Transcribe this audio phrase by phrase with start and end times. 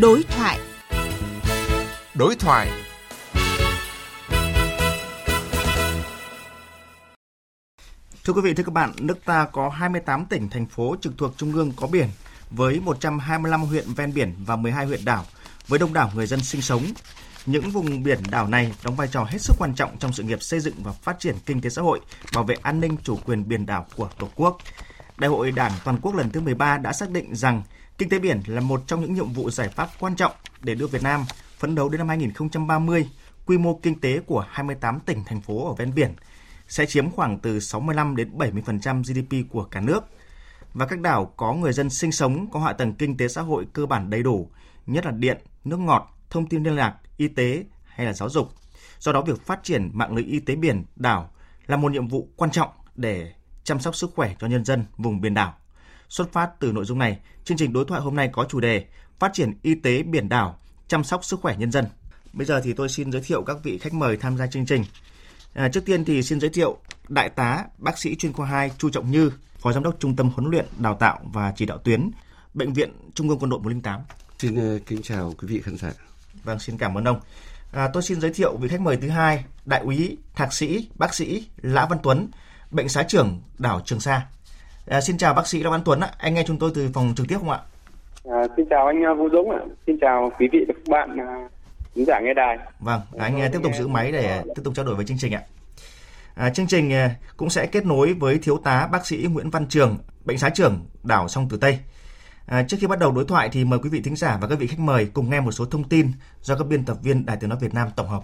[0.00, 0.60] Đối thoại.
[2.14, 2.70] Đối thoại.
[8.24, 11.32] Thưa quý vị, thưa các bạn, nước ta có 28 tỉnh, thành phố trực thuộc
[11.36, 12.08] Trung ương có biển,
[12.50, 15.24] với 125 huyện ven biển và 12 huyện đảo,
[15.68, 16.82] với đông đảo người dân sinh sống.
[17.46, 20.42] Những vùng biển đảo này đóng vai trò hết sức quan trọng trong sự nghiệp
[20.42, 22.00] xây dựng và phát triển kinh tế xã hội,
[22.34, 24.58] bảo vệ an ninh chủ quyền biển đảo của Tổ quốc.
[25.18, 27.62] Đại hội Đảng toàn quốc lần thứ 13 đã xác định rằng
[28.00, 30.86] kinh tế biển là một trong những nhiệm vụ giải pháp quan trọng để đưa
[30.86, 31.24] Việt Nam
[31.58, 33.08] phấn đấu đến năm 2030,
[33.46, 36.14] quy mô kinh tế của 28 tỉnh thành phố ở ven biển
[36.68, 40.00] sẽ chiếm khoảng từ 65 đến 70% GDP của cả nước.
[40.74, 43.66] Và các đảo có người dân sinh sống có hạ tầng kinh tế xã hội
[43.72, 44.50] cơ bản đầy đủ,
[44.86, 48.48] nhất là điện, nước ngọt, thông tin liên lạc, y tế hay là giáo dục.
[48.98, 51.30] Do đó việc phát triển mạng lưới y tế biển đảo
[51.66, 53.32] là một nhiệm vụ quan trọng để
[53.64, 55.54] chăm sóc sức khỏe cho nhân dân vùng biển đảo.
[56.10, 58.84] Xuất phát từ nội dung này, chương trình đối thoại hôm nay có chủ đề
[59.18, 60.58] Phát triển y tế biển đảo,
[60.88, 61.84] chăm sóc sức khỏe nhân dân.
[62.32, 64.84] Bây giờ thì tôi xin giới thiệu các vị khách mời tham gia chương trình.
[65.54, 68.90] À, trước tiên thì xin giới thiệu Đại tá bác sĩ chuyên khoa 2 Chu
[68.90, 72.10] Trọng Như, Phó Giám đốc Trung tâm Huấn luyện, Đào tạo và Chỉ đạo tuyến,
[72.54, 74.00] Bệnh viện Trung ương Quân đội 108.
[74.38, 75.92] Xin ờ, kính chào quý vị khán giả.
[76.44, 77.20] Vâng, xin cảm ơn ông.
[77.72, 81.14] À, tôi xin giới thiệu vị khách mời thứ hai, Đại úy, Thạc sĩ, Bác
[81.14, 82.28] sĩ Lã Văn Tuấn,
[82.70, 84.26] Bệnh xá trưởng đảo Trường Sa.
[84.86, 86.10] À, xin chào bác sĩ Lã Văn Tuấn ạ.
[86.18, 87.60] Anh nghe chúng tôi từ phòng trực tiếp không ạ?
[88.24, 89.58] À, xin chào anh à, Vũ Dũng ạ.
[89.86, 91.48] Xin chào quý vị và các bạn à,
[91.94, 92.58] khán giả nghe đài.
[92.80, 95.34] Vâng, anh à, tiếp tục giữ máy để tiếp tục trao đổi với chương trình
[95.34, 95.42] ạ.
[96.34, 99.66] À, chương trình à, cũng sẽ kết nối với thiếu tá bác sĩ Nguyễn Văn
[99.68, 101.78] Trường, bệnh xá trưởng đảo Song Tử Tây.
[102.46, 104.58] À, trước khi bắt đầu đối thoại thì mời quý vị thính giả và các
[104.58, 107.36] vị khách mời cùng nghe một số thông tin do các biên tập viên Đài
[107.40, 108.22] Tiếng nói Việt Nam tổng hợp.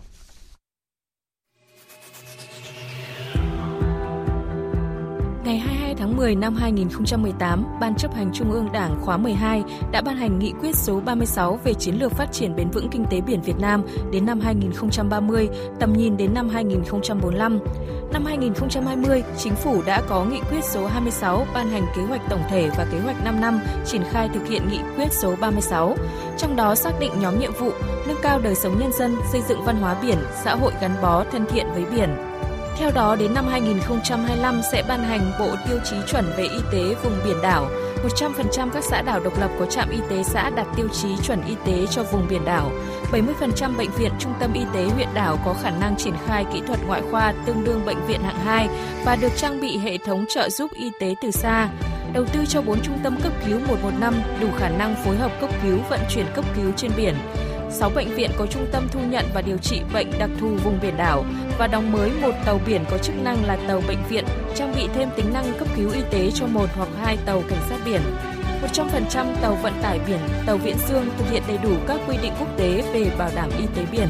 [5.45, 5.76] Ngày 22
[6.07, 9.63] tháng 10 năm 2018, Ban chấp hành Trung ương Đảng khóa 12
[9.93, 13.05] đã ban hành nghị quyết số 36 về chiến lược phát triển bền vững kinh
[13.11, 15.49] tế biển Việt Nam đến năm 2030,
[15.81, 17.59] tầm nhìn đến năm 2045.
[18.13, 22.43] Năm 2020, Chính phủ đã có nghị quyết số 26 ban hành kế hoạch tổng
[22.51, 25.97] thể và kế hoạch 5 năm triển khai thực hiện nghị quyết số 36.
[26.39, 27.71] Trong đó xác định nhóm nhiệm vụ
[28.09, 31.25] nâng cao đời sống nhân dân, xây dựng văn hóa biển, xã hội gắn bó
[31.33, 32.36] thân thiện với biển,
[32.79, 36.95] theo đó, đến năm 2025 sẽ ban hành bộ tiêu chí chuẩn về y tế
[37.05, 37.71] vùng biển đảo.
[38.05, 41.45] 100% các xã đảo độc lập có trạm y tế xã đạt tiêu chí chuẩn
[41.47, 42.73] y tế cho vùng biển đảo.
[43.13, 46.63] 70% bệnh viện trung tâm y tế huyện đảo có khả năng triển khai kỹ
[46.67, 48.69] thuật ngoại khoa tương đương bệnh viện hạng 2
[49.05, 51.69] và được trang bị hệ thống trợ giúp y tế từ xa.
[52.13, 55.51] Đầu tư cho 4 trung tâm cấp cứu 115 đủ khả năng phối hợp cấp
[55.63, 57.15] cứu vận chuyển cấp cứu trên biển.
[57.71, 60.79] 6 bệnh viện có trung tâm thu nhận và điều trị bệnh đặc thù vùng
[60.83, 61.25] biển đảo
[61.59, 64.89] và đóng mới một tàu biển có chức năng là tàu bệnh viện, trang bị
[64.95, 68.01] thêm tính năng cấp cứu y tế cho một hoặc hai tàu cảnh sát biển.
[68.63, 72.33] 100% tàu vận tải biển, tàu viễn dương thực hiện đầy đủ các quy định
[72.39, 74.09] quốc tế về bảo đảm y tế biển.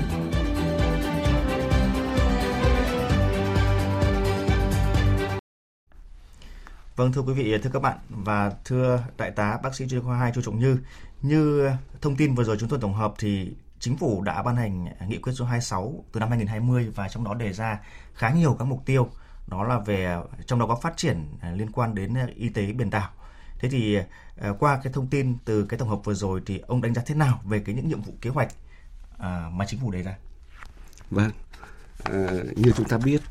[6.97, 10.17] Vâng thưa quý vị, thưa các bạn và thưa đại tá bác sĩ chuyên khoa
[10.17, 10.77] 2 Chu Trọng Như,
[11.23, 14.87] như thông tin vừa rồi chúng tôi tổng hợp thì chính phủ đã ban hành
[15.09, 17.81] nghị quyết số 26 từ năm 2020 và trong đó đề ra
[18.15, 19.11] khá nhiều các mục tiêu
[19.47, 20.17] đó là về
[20.47, 23.11] trong đó có phát triển à, liên quan đến à, y tế biển đảo.
[23.59, 23.97] Thế thì
[24.37, 27.03] à, qua cái thông tin từ cái tổng hợp vừa rồi thì ông đánh giá
[27.07, 28.49] thế nào về cái những nhiệm vụ kế hoạch
[29.51, 30.17] mà chính phủ đề ra?
[31.11, 31.31] Vâng,
[32.05, 33.23] à, như chúng ta biết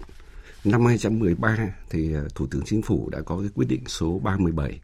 [0.63, 1.57] năm 2013
[1.89, 4.79] thì Thủ tướng Chính phủ đã có cái quyết định số 37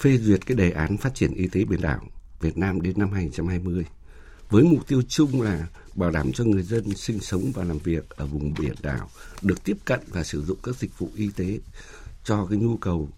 [0.00, 2.00] phê duyệt cái đề án phát triển y tế biển đảo
[2.40, 3.84] Việt Nam đến năm 2020
[4.50, 8.10] với mục tiêu chung là bảo đảm cho người dân sinh sống và làm việc
[8.10, 9.10] ở vùng biển đảo
[9.42, 11.58] được tiếp cận và sử dụng các dịch vụ y tế
[12.24, 13.08] cho cái nhu cầu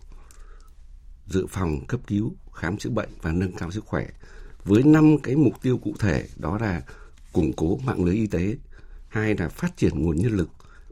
[1.27, 4.07] dự phòng, cấp cứu, khám chữa bệnh và nâng cao sức khỏe.
[4.65, 6.83] Với năm cái mục tiêu cụ thể đó là
[7.33, 8.57] củng cố mạng lưới y tế,
[9.09, 10.49] hai là phát triển nguồn nhân lực,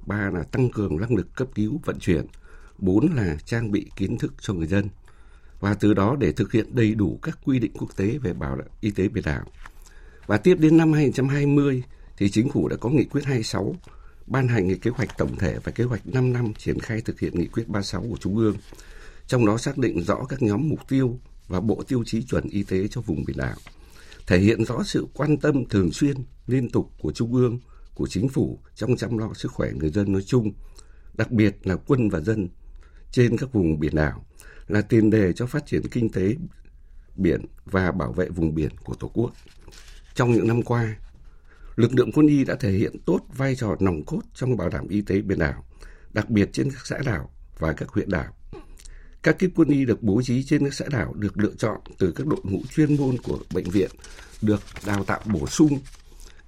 [0.06, 2.26] ba là tăng cường năng lực cấp cứu vận chuyển,
[2.78, 4.88] bốn là trang bị kiến thức cho người dân
[5.60, 8.56] và từ đó để thực hiện đầy đủ các quy định quốc tế về bảo
[8.56, 9.44] đảm y tế biển đảo.
[10.26, 11.82] Và tiếp đến năm 2020
[12.16, 13.74] thì chính phủ đã có nghị quyết 26
[14.26, 17.20] ban hành cái kế hoạch tổng thể và kế hoạch 5 năm triển khai thực
[17.20, 18.56] hiện nghị quyết 36 của Trung ương.
[19.26, 21.18] Trong đó xác định rõ các nhóm mục tiêu
[21.48, 23.56] và bộ tiêu chí chuẩn y tế cho vùng biển đảo.
[24.26, 26.16] Thể hiện rõ sự quan tâm thường xuyên,
[26.46, 27.58] liên tục của Trung ương,
[27.94, 30.52] của chính phủ trong chăm lo sức khỏe người dân nói chung,
[31.14, 32.48] đặc biệt là quân và dân
[33.12, 34.24] trên các vùng biển đảo
[34.68, 36.36] là tiền đề cho phát triển kinh tế
[37.16, 39.32] biển và bảo vệ vùng biển của Tổ quốc.
[40.14, 40.96] Trong những năm qua,
[41.76, 44.88] lực lượng quân y đã thể hiện tốt vai trò nòng cốt trong bảo đảm
[44.88, 45.64] y tế biển đảo,
[46.12, 48.36] đặc biệt trên các xã đảo và các huyện đảo.
[49.22, 52.12] Các kíp quân y được bố trí trên các xã đảo được lựa chọn từ
[52.12, 53.90] các đội ngũ chuyên môn của bệnh viện,
[54.42, 55.78] được đào tạo bổ sung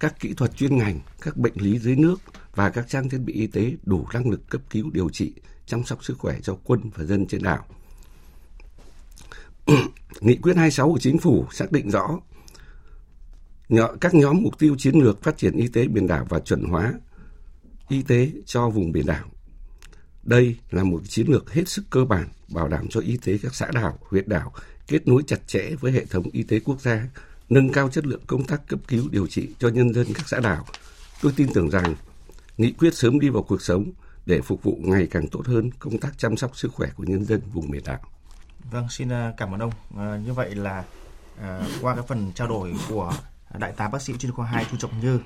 [0.00, 2.17] các kỹ thuật chuyên ngành, các bệnh lý dưới nước
[2.55, 5.35] và các trang thiết bị y tế đủ năng lực cấp cứu điều trị,
[5.67, 7.67] chăm sóc sức khỏe cho quân và dân trên đảo.
[10.20, 12.20] Nghị quyết 26 của chính phủ xác định rõ
[14.00, 16.94] các nhóm mục tiêu chiến lược phát triển y tế biển đảo và chuẩn hóa
[17.88, 19.29] y tế cho vùng biển đảo.
[20.23, 23.55] Đây là một chiến lược hết sức cơ bản bảo đảm cho y tế các
[23.55, 24.53] xã đảo, huyện đảo
[24.87, 27.08] kết nối chặt chẽ với hệ thống y tế quốc gia,
[27.49, 30.41] nâng cao chất lượng công tác cấp cứu điều trị cho nhân dân các xã
[30.41, 30.67] đảo.
[31.23, 31.94] Tôi tin tưởng rằng
[32.56, 33.93] nghị quyết sớm đi vào cuộc sống
[34.27, 37.25] để phục vụ ngày càng tốt hơn công tác chăm sóc sức khỏe của nhân
[37.25, 38.01] dân vùng biển đảo.
[38.71, 39.73] Vâng, xin à, cảm ơn ông.
[39.97, 40.85] À, như vậy là
[41.41, 43.13] à, qua cái phần trao đổi của
[43.59, 45.21] đại tá bác sĩ chuyên khoa 2 Chu Trọng Như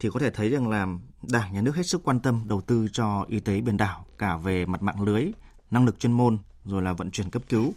[0.00, 0.86] thì có thể thấy rằng là
[1.22, 4.36] Đảng nhà nước hết sức quan tâm đầu tư cho y tế biển đảo cả
[4.36, 5.24] về mặt mạng lưới,
[5.70, 7.72] năng lực chuyên môn rồi là vận chuyển cấp cứu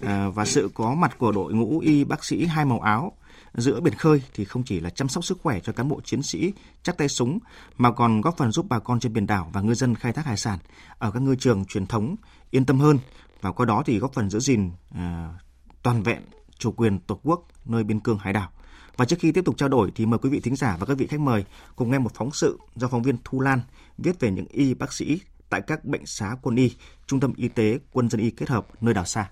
[0.00, 3.12] à, và sự có mặt của đội ngũ y bác sĩ hai màu áo
[3.54, 6.22] giữa biển khơi thì không chỉ là chăm sóc sức khỏe cho cán bộ chiến
[6.22, 6.52] sĩ
[6.82, 7.38] chắc tay súng
[7.78, 10.26] mà còn góp phần giúp bà con trên biển đảo và ngư dân khai thác
[10.26, 10.58] hải sản
[10.98, 12.16] ở các ngư trường truyền thống
[12.50, 12.98] yên tâm hơn
[13.40, 15.34] và qua đó thì góp phần giữ gìn à,
[15.82, 16.22] toàn vẹn
[16.58, 18.50] chủ quyền tổ quốc nơi biên cương hải đảo.
[18.96, 20.98] Và trước khi tiếp tục trao đổi thì mời quý vị thính giả và các
[20.98, 21.44] vị khách mời
[21.76, 23.60] cùng nghe một phóng sự do phóng viên Thu Lan
[23.98, 26.74] viết về những y bác sĩ tại các bệnh xá quân y,
[27.06, 29.30] trung tâm y tế quân dân y kết hợp nơi đảo xa.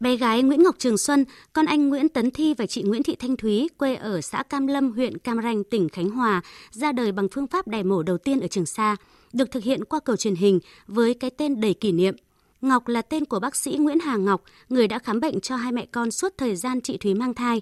[0.00, 3.16] Bé gái Nguyễn Ngọc Trường Xuân, con anh Nguyễn Tấn Thi và chị Nguyễn Thị
[3.16, 7.12] Thanh Thúy, quê ở xã Cam Lâm, huyện Cam Ranh, tỉnh Khánh Hòa, ra đời
[7.12, 8.96] bằng phương pháp đẻ mổ đầu tiên ở Trường Sa,
[9.32, 12.14] được thực hiện qua cầu truyền hình với cái tên đầy kỷ niệm.
[12.60, 15.72] Ngọc là tên của bác sĩ Nguyễn Hà Ngọc, người đã khám bệnh cho hai
[15.72, 17.60] mẹ con suốt thời gian chị Thúy mang thai.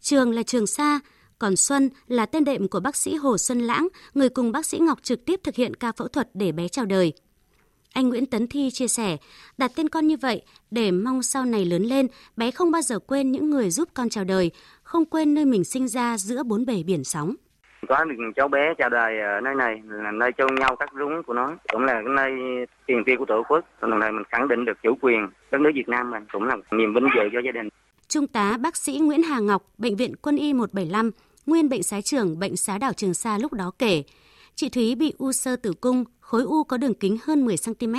[0.00, 1.00] Trường là Trường Sa,
[1.38, 4.78] còn Xuân là tên đệm của bác sĩ Hồ Xuân Lãng, người cùng bác sĩ
[4.78, 7.12] Ngọc trực tiếp thực hiện ca phẫu thuật để bé chào đời.
[7.92, 9.16] Anh Nguyễn Tấn Thi chia sẻ,
[9.58, 12.06] đặt tên con như vậy để mong sau này lớn lên,
[12.36, 14.50] bé không bao giờ quên những người giúp con chào đời,
[14.82, 17.34] không quên nơi mình sinh ra giữa bốn bể biển sóng.
[17.88, 21.22] Có được cháu bé chào đời ở nơi này là nơi chôn nhau cắt rúng
[21.26, 22.30] của nó, cũng là cái nơi
[22.86, 23.64] tiền tiêu của tổ quốc.
[23.80, 26.56] Đồng thời mình khẳng định được chủ quyền đất nước Việt Nam mình cũng là
[26.56, 27.68] niềm vinh dự cho gia đình.
[28.08, 31.10] Trung tá bác sĩ Nguyễn Hà Ngọc, Bệnh viện Quân y 175,
[31.46, 34.02] nguyên bệnh xá trưởng bệnh xá đảo Trường Sa lúc đó kể,
[34.58, 37.94] chị Thúy bị u sơ tử cung, khối u có đường kính hơn 10 cm.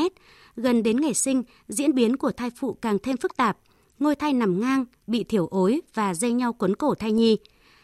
[0.56, 3.58] Gần đến ngày sinh, diễn biến của thai phụ càng thêm phức tạp.
[4.00, 7.38] Ngôi thai nằm ngang, bị thiểu ối và dây nhau quấn cổ thai nhi.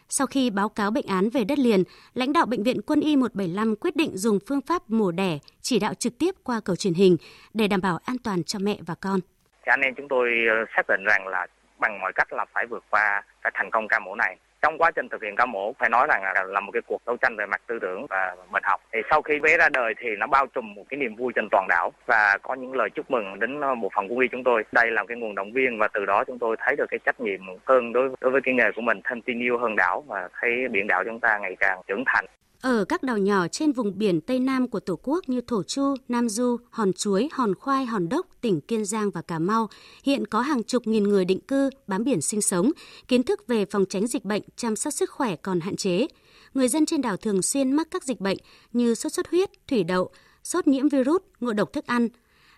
[0.08, 1.84] Sau khi báo cáo bệnh án về đất liền,
[2.14, 5.78] lãnh đạo Bệnh viện Quân y 175 quyết định dùng phương pháp mổ đẻ chỉ
[5.78, 7.16] đạo trực tiếp qua cầu truyền hình
[7.54, 9.20] để đảm bảo an toàn cho mẹ và con.
[9.64, 10.30] Anh em chúng tôi
[10.76, 11.46] xác định rằng là
[11.80, 14.90] bằng mọi cách là phải vượt qua phải thành công ca mổ này trong quá
[14.90, 17.36] trình thực hiện ca mổ phải nói rằng là, là một cái cuộc đấu tranh
[17.36, 18.80] về mặt tư tưởng và mệt học.
[18.92, 21.48] Thì sau khi bé ra đời thì nó bao trùm một cái niềm vui trên
[21.50, 21.92] toàn đảo.
[22.06, 24.64] Và có những lời chúc mừng đến ờ, một phần quân y chúng tôi.
[24.72, 27.20] Đây là cái nguồn động viên và từ đó chúng tôi thấy được cái trách
[27.20, 30.28] nhiệm hơn đối đối với cái nghề của mình thêm tin yêu hơn đảo và
[30.40, 32.24] thấy biển đảo chúng ta ngày càng trưởng thành
[32.66, 35.94] ở các đảo nhỏ trên vùng biển Tây Nam của Tổ quốc như Thổ Chu,
[36.08, 39.68] Nam Du, Hòn Chuối, Hòn Khoai, Hòn Đốc, tỉnh Kiên Giang và Cà Mau,
[40.04, 42.70] hiện có hàng chục nghìn người định cư, bám biển sinh sống.
[43.08, 46.06] Kiến thức về phòng tránh dịch bệnh, chăm sóc sức khỏe còn hạn chế.
[46.54, 48.38] Người dân trên đảo thường xuyên mắc các dịch bệnh
[48.72, 50.10] như sốt xuất huyết, thủy đậu,
[50.42, 52.08] sốt nhiễm virus, ngộ độc thức ăn.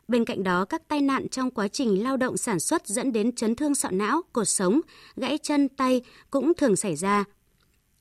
[0.08, 3.34] Bên cạnh đó, các tai nạn trong quá trình lao động sản xuất dẫn đến
[3.34, 4.80] chấn thương sọ não, cột sống,
[5.16, 7.24] gãy chân, tay cũng thường xảy ra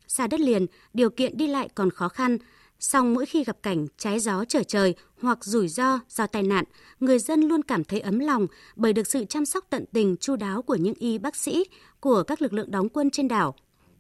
[0.08, 2.38] xa đất liền, điều kiện đi lại còn khó khăn.
[2.80, 6.66] Song mỗi khi gặp cảnh trái gió trở trời hoặc rủi ro do tai nạn,
[7.00, 10.36] người dân luôn cảm thấy ấm lòng bởi được sự chăm sóc tận tình chu
[10.36, 11.64] đáo của những y bác sĩ,
[12.00, 13.56] của các lực lượng đóng quân trên đảo.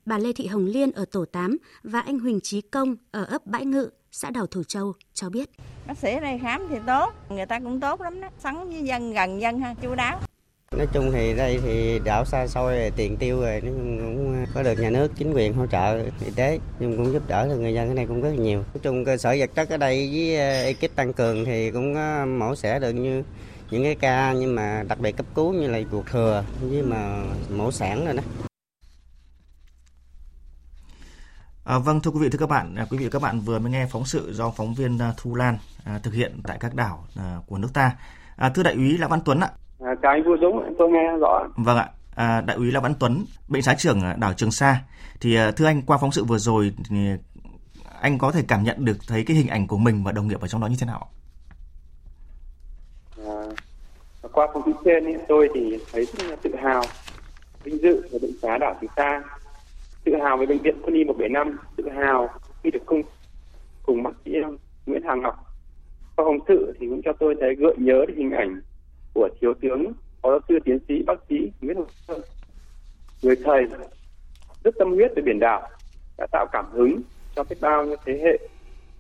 [0.06, 3.46] Bà Lê Thị Hồng Liên ở tổ 8 và anh Huỳnh Trí Công ở ấp
[3.46, 5.50] Bãi Ngự, xã Đảo Thủ Châu cho biết.
[5.88, 8.84] Bác sĩ ở đây khám thì tốt, người ta cũng tốt lắm đó, sắn với
[8.84, 10.20] dân gần dân ha, chu đáo.
[10.72, 14.64] Nói chung thì đây thì đảo xa xôi tiền tiêu rồi nó cũng ờ, có
[14.64, 17.74] được nhà nước chính quyền hỗ trợ y tế nhưng cũng giúp đỡ được người
[17.74, 18.60] dân ở đây cũng rất là nhiều.
[18.60, 21.96] Nói chung cơ sở vật chất ở đây với ờ, ekip tăng cường thì cũng
[21.96, 23.24] ờ, mổ xẻ được như
[23.72, 27.24] những cái ca nhưng mà đặc biệt cấp cứu như là ruột thừa với mà
[27.50, 28.24] mổ sản rồi đó.
[31.64, 33.60] À, vâng thưa quý vị thưa các bạn, à, quý vị và các bạn vừa
[33.60, 36.76] mới nghe phóng sự do phóng viên à, Thu Lan à, thực hiện tại các
[36.76, 37.96] đảo à, của nước ta.
[38.36, 41.18] À, thưa đại úy Lã Văn Tuấn ạ, À, chào anh Vũ Dũng, tôi nghe
[41.22, 41.48] rõ.
[41.56, 41.90] Vâng ạ.
[42.16, 44.82] À, đại úy Lê Văn Tuấn, bệnh xá trưởng đảo Trường Sa.
[45.22, 46.96] Thì à, thưa anh, qua phóng sự vừa rồi thì
[48.02, 50.42] anh có thể cảm nhận được thấy cái hình ảnh của mình và đồng nghiệp
[50.42, 51.10] ở trong đó như thế nào?
[53.26, 53.44] À,
[54.32, 56.84] qua phóng sự trên tôi thì thấy rất là tự hào,
[57.64, 59.22] vinh dự về bệnh xá đảo Trường Sa,
[60.04, 62.30] tự hào với bệnh viện quân y 175, tự hào
[62.64, 63.02] khi được cùng
[63.84, 64.32] cùng bác sĩ
[64.86, 65.36] Nguyễn Hàng Ngọc.
[66.16, 68.62] Qua phóng sự thì cũng cho tôi thấy gợi nhớ đến hình ảnh
[69.18, 72.22] của thiếu tướng phó giáo sư tiến sĩ bác sĩ Nguyễn Hồng Sơn
[73.24, 73.66] người thầy
[74.64, 75.70] rất tâm huyết về biển đảo
[76.18, 77.02] đã tạo cảm hứng
[77.36, 78.38] cho biết bao nhiêu thế hệ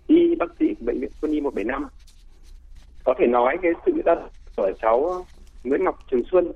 [0.07, 1.87] y bác sĩ của bệnh viện quân y 175
[3.03, 4.19] có thể nói cái sự đất
[4.57, 5.25] của cháu
[5.63, 6.51] Nguyễn Ngọc Trường Xuân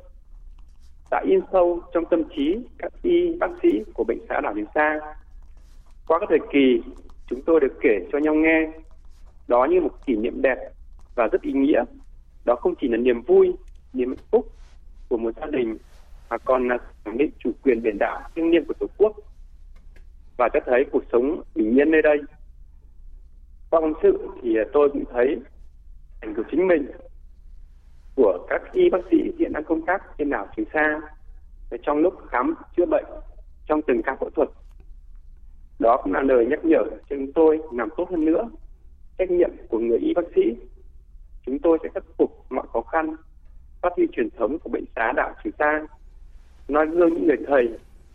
[1.12, 4.66] đã in sâu trong tâm trí các y bác sĩ của bệnh xã đảo Trường
[4.76, 5.00] Sa.
[6.08, 6.82] Qua các thời kỳ,
[7.28, 8.72] chúng tôi được kể cho nhau nghe,
[9.48, 10.58] đó như một kỷ niệm đẹp
[11.16, 11.84] và rất ý nghĩa.
[12.46, 13.54] Đó không chỉ là niềm vui,
[13.94, 14.48] niềm hạnh phúc
[15.10, 15.78] của một gia đình,
[16.30, 19.16] mà còn là khẳng định chủ quyền biển đảo thiêng liêng của Tổ quốc
[20.38, 22.18] và cho thấy cuộc sống bình yên nơi đây.
[23.70, 25.38] Qua phóng sự thì tôi cũng thấy
[26.22, 26.92] ảnh của chính mình
[28.16, 31.02] của các y bác sĩ hiện đang công tác trên đảo Trường Sa
[31.84, 33.06] trong lúc khám chữa bệnh
[33.68, 34.50] trong từng ca phẫu thuật.
[35.80, 38.50] Đó cũng là lời nhắc nhở cho chúng tôi làm tốt hơn nữa
[39.18, 40.42] trách nhiệm của người y bác sĩ.
[41.46, 43.16] Chúng tôi sẽ khắc phục mọi khó khăn,
[43.82, 45.82] phát huy truyền thống của bệnh xá đảo Trường Sa,
[46.68, 47.70] nói gương những người thầy,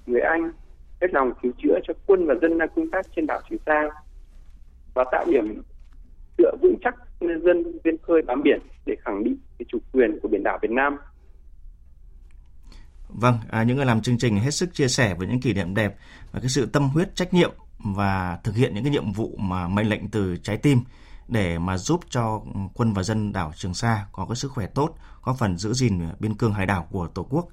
[0.07, 0.51] người anh
[1.01, 3.89] hết lòng cứu chữa cho quân và dân đang công tác trên đảo Trường Sa
[4.95, 5.63] và tạo điểm
[6.37, 10.19] tựa vững chắc nhân dân viên khơi bám biển để khẳng định cái chủ quyền
[10.23, 10.97] của biển đảo Việt Nam.
[13.09, 15.75] Vâng, à, những người làm chương trình hết sức chia sẻ với những kỷ niệm
[15.75, 15.97] đẹp
[16.33, 19.69] và cái sự tâm huyết trách nhiệm và thực hiện những cái nhiệm vụ mà
[19.69, 20.79] mệnh lệnh từ trái tim
[21.29, 22.41] để mà giúp cho
[22.75, 26.09] quân và dân đảo Trường Sa có cái sức khỏe tốt, góp phần giữ gìn
[26.19, 27.49] biên cương hải đảo của Tổ quốc.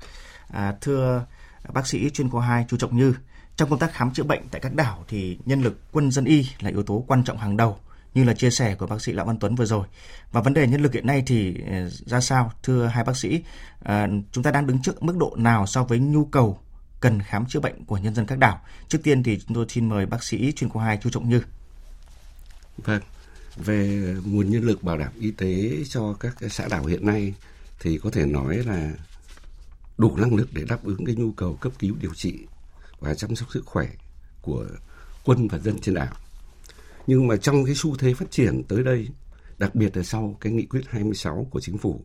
[0.47, 1.25] À, thưa
[1.73, 3.15] bác sĩ chuyên khoa 2 Chu Trọng Như,
[3.55, 6.49] trong công tác khám chữa bệnh tại các đảo thì nhân lực quân dân y
[6.59, 7.77] là yếu tố quan trọng hàng đầu
[8.13, 9.87] như là chia sẻ của bác sĩ Lão Văn Tuấn vừa rồi.
[10.31, 13.43] Và vấn đề nhân lực hiện nay thì à, ra sao thưa hai bác sĩ?
[13.83, 16.59] À, chúng ta đang đứng trước mức độ nào so với nhu cầu
[16.99, 18.61] cần khám chữa bệnh của nhân dân các đảo?
[18.87, 21.41] Trước tiên thì chúng tôi xin mời bác sĩ chuyên khoa 2 Chu Trọng Như.
[22.77, 23.01] Vâng,
[23.55, 27.33] về nguồn nhân lực bảo đảm y tế cho các xã đảo hiện nay
[27.79, 28.93] thì có thể nói là
[29.97, 32.39] đủ năng lực để đáp ứng cái nhu cầu cấp cứu điều trị
[32.99, 33.89] và chăm sóc sức khỏe
[34.41, 34.65] của
[35.25, 36.15] quân và dân trên đảo.
[37.07, 39.07] Nhưng mà trong cái xu thế phát triển tới đây,
[39.57, 42.01] đặc biệt là sau cái nghị quyết 26 của chính phủ,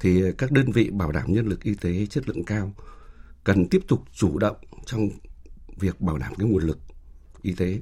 [0.00, 2.72] thì các đơn vị bảo đảm nhân lực y tế chất lượng cao
[3.44, 5.08] cần tiếp tục chủ động trong
[5.76, 6.78] việc bảo đảm cái nguồn lực
[7.42, 7.80] y tế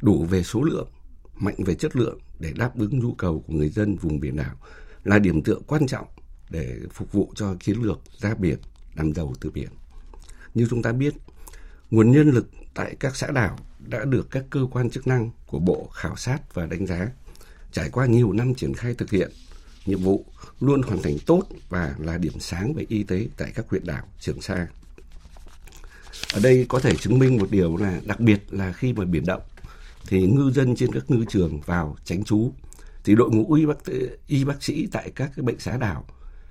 [0.00, 0.88] đủ về số lượng,
[1.34, 4.54] mạnh về chất lượng để đáp ứng nhu cầu của người dân vùng biển đảo
[5.04, 6.06] là điểm tựa quan trọng
[6.50, 8.58] để phục vụ cho chiến lược ra biển
[8.94, 9.68] làm giàu từ biển.
[10.54, 11.14] Như chúng ta biết,
[11.90, 15.58] nguồn nhân lực tại các xã đảo đã được các cơ quan chức năng của
[15.58, 17.08] Bộ khảo sát và đánh giá.
[17.72, 19.30] Trải qua nhiều năm triển khai thực hiện,
[19.86, 20.26] nhiệm vụ
[20.60, 24.06] luôn hoàn thành tốt và là điểm sáng về y tế tại các huyện đảo
[24.20, 24.66] Trường Sa.
[26.34, 29.26] Ở đây có thể chứng minh một điều là đặc biệt là khi mà biển
[29.26, 29.42] động
[30.06, 32.52] thì ngư dân trên các ngư trường vào tránh trú
[33.04, 33.78] thì đội ngũ y bác,
[34.26, 36.04] y bác sĩ tại các cái bệnh xá đảo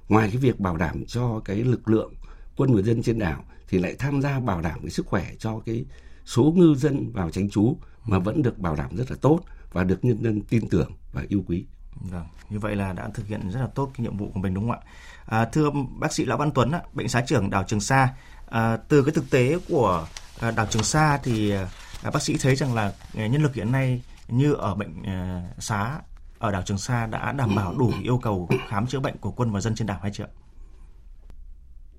[0.09, 2.13] ngoài cái việc bảo đảm cho cái lực lượng
[2.57, 5.59] quân người dân trên đảo thì lại tham gia bảo đảm cái sức khỏe cho
[5.65, 5.85] cái
[6.25, 9.39] số ngư dân vào tránh trú mà vẫn được bảo đảm rất là tốt
[9.71, 11.65] và được nhân dân tin tưởng và yêu quý.
[11.95, 14.53] Vâng, như vậy là đã thực hiện rất là tốt cái nhiệm vụ của mình
[14.53, 14.87] đúng không ạ?
[15.25, 18.13] À, thưa bác sĩ Lão Văn Tuấn, bệnh xá trưởng đảo Trường Sa,
[18.49, 20.07] à, từ cái thực tế của
[20.39, 21.69] à, đảo Trường Sa thì à,
[22.03, 25.41] à, bác sĩ thấy rằng là à, nhân lực hiện nay như ở bệnh à,
[25.59, 25.99] xá
[26.39, 29.51] ở đảo Trường Sa đã đảm bảo đủ yêu cầu khám chữa bệnh của quân
[29.51, 30.27] và dân trên đảo hay chưa?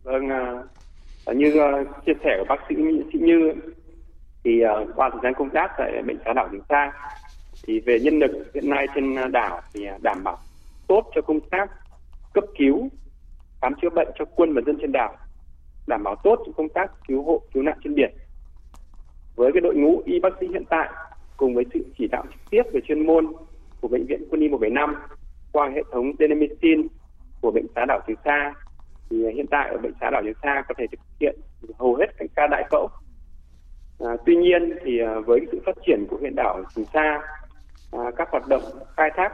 [0.03, 0.29] Vâng,
[1.27, 2.75] à, như uh, chia sẻ của bác sĩ
[3.13, 3.53] sĩ Như
[4.45, 6.93] thì uh, qua thời gian công tác tại bệnh xá đảo Trường Sa
[7.67, 10.39] thì về nhân lực hiện nay trên đảo thì đảm bảo
[10.89, 11.71] tốt cho công tác
[12.33, 12.89] cấp cứu
[13.63, 15.17] khám chữa bệnh cho quân và dân trên đảo
[15.87, 18.15] đảm bảo tốt cho công tác cứu hộ cứu nạn trên biển
[19.37, 20.91] với cái đội ngũ y bác sĩ hiện tại
[21.37, 23.27] cùng với sự chỉ đạo trực tiếp về chuyên môn
[23.81, 24.95] của bệnh viện quân y 175
[25.53, 26.83] qua hệ thống telemedicine
[27.41, 28.55] của bệnh xá đảo Trường Sa
[29.11, 31.37] thì hiện tại ở bệnh xá đảo Trường Sa có thể thực hiện
[31.79, 32.89] hầu hết các ca đại phẫu.
[34.01, 37.21] À, tuy nhiên thì à, với sự phát triển của huyện đảo Trường Sa,
[37.93, 38.63] à, các hoạt động
[38.97, 39.33] khai thác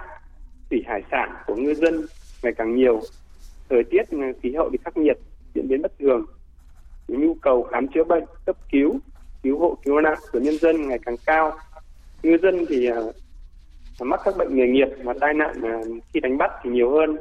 [0.70, 1.94] thủy hải sản của ngư dân
[2.42, 3.00] ngày càng nhiều,
[3.68, 5.18] thời tiết à, khí hậu bị khắc nghiệt
[5.54, 6.24] diễn biến bất thường,
[7.08, 9.00] nhu cầu khám chữa bệnh, cấp cứu,
[9.42, 11.52] cứu hộ cứu nạn của nhân dân ngày càng cao.
[12.22, 13.14] Ngư dân thì uh,
[14.00, 17.18] mắc các bệnh nghề nghiệp và tai nạn uh, khi đánh bắt thì nhiều hơn.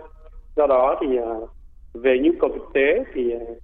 [0.55, 1.49] Do đó thì uh,
[1.93, 3.57] về nhu cầu thực tế thì uh,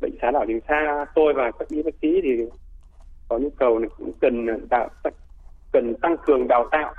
[0.00, 2.44] bệnh xá đảo Trường Sa tôi và các y bác sĩ thì
[3.28, 4.88] có nhu cầu này cũng cần đào
[5.72, 6.94] cần tăng cường đào tạo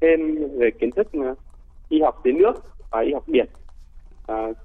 [0.00, 1.38] thêm về kiến thức uh,
[1.88, 2.52] y học dưới nước
[2.90, 3.46] và y học biển
[4.32, 4.56] uh,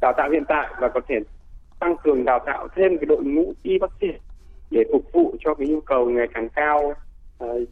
[0.00, 1.14] đào tạo hiện tại và có thể
[1.80, 4.06] tăng cường đào tạo thêm cái đội ngũ y bác sĩ
[4.70, 6.94] để phục vụ cho cái nhu cầu ngày càng cao
[7.44, 7.68] uh,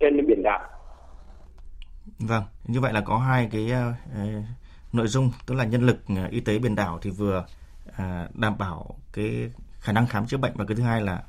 [0.00, 0.68] trên biển đảo.
[2.18, 4.44] Vâng, như vậy là có hai cái uh,
[4.92, 5.98] nội dung tức là nhân lực
[6.30, 7.46] y tế biển đảo thì vừa
[8.34, 9.50] đảm bảo cái
[9.80, 11.22] khả năng khám chữa bệnh và cái thứ hai là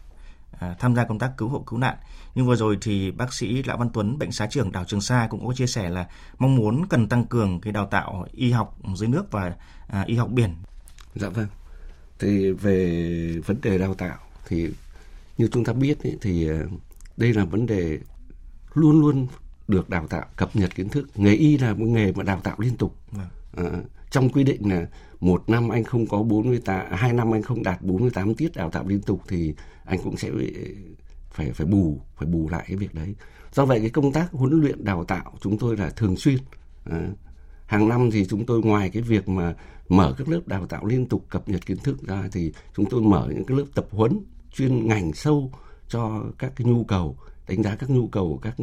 [0.79, 1.97] tham gia công tác cứu hộ cứu nạn.
[2.35, 5.27] Nhưng vừa rồi thì bác sĩ Lã Văn Tuấn, bệnh xá trưởng đảo Trường Sa
[5.29, 6.07] cũng có chia sẻ là
[6.39, 9.53] mong muốn cần tăng cường cái đào tạo y học dưới nước và
[9.88, 10.55] à, y học biển.
[11.15, 11.47] Dạ vâng.
[12.19, 14.69] Thì về vấn đề đào tạo thì
[15.39, 16.60] như chúng ta biết ý, thì à,
[17.17, 18.00] đây là vấn đề
[18.74, 19.27] luôn luôn
[19.67, 21.08] được đào tạo cập nhật kiến thức.
[21.15, 22.96] Nghề y là một nghề mà đào tạo liên tục.
[23.58, 23.63] À,
[24.12, 24.88] trong quy định là
[25.19, 28.88] một năm anh không có 48 hai năm anh không đạt 48 tiết đào tạo
[28.88, 29.53] liên tục thì
[29.86, 30.29] anh cũng sẽ
[31.31, 33.15] phải phải bù phải bù lại cái việc đấy.
[33.53, 36.38] Do vậy cái công tác huấn luyện đào tạo chúng tôi là thường xuyên.
[36.86, 37.08] À,
[37.65, 39.55] hàng năm thì chúng tôi ngoài cái việc mà
[39.89, 43.01] mở các lớp đào tạo liên tục cập nhật kiến thức ra thì chúng tôi
[43.01, 44.19] mở những cái lớp tập huấn
[44.53, 45.51] chuyên ngành sâu
[45.87, 48.55] cho các cái nhu cầu đánh giá các nhu cầu của các,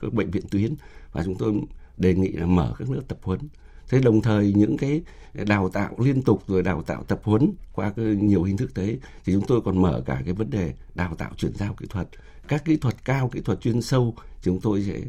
[0.00, 0.74] các bệnh viện tuyến.
[1.12, 1.54] Và chúng tôi
[1.96, 3.40] đề nghị là mở các lớp tập huấn.
[3.88, 5.02] Thế đồng thời những cái
[5.34, 9.32] đào tạo liên tục rồi đào tạo tập huấn qua nhiều hình thức đấy thì
[9.32, 12.08] chúng tôi còn mở cả cái vấn đề đào tạo chuyển giao kỹ thuật.
[12.48, 15.00] Các kỹ thuật cao kỹ thuật chuyên sâu chúng tôi sẽ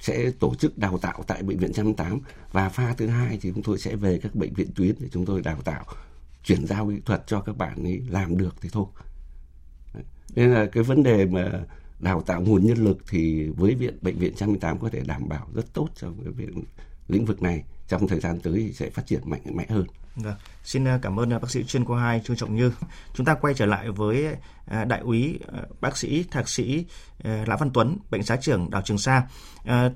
[0.00, 2.20] sẽ tổ chức đào tạo tại bệnh viện 108
[2.52, 5.26] và pha thứ hai thì chúng tôi sẽ về các bệnh viện tuyến để chúng
[5.26, 5.84] tôi đào tạo
[6.44, 8.86] chuyển giao kỹ thuật cho các bạn ấy làm được thì thôi
[10.34, 11.50] nên là cái vấn đề mà
[11.98, 15.48] đào tạo nguồn nhân lực thì với viện bệnh viện 108 có thể đảm bảo
[15.54, 16.62] rất tốt trong cái việc
[17.08, 19.86] lĩnh vực này trong thời gian tới thì sẽ phát triển mạnh mẽ hơn.
[20.16, 20.34] Vâng.
[20.64, 22.72] Xin à, cảm ơn à, bác sĩ chuyên khoa 2 Trương Trọng Như.
[23.14, 24.26] Chúng ta quay trở lại với
[24.66, 25.38] à, đại úy
[25.80, 26.84] bác sĩ thạc sĩ
[27.24, 29.22] Lã Văn Tuấn, bệnh xá trưởng đảo Trường Sa.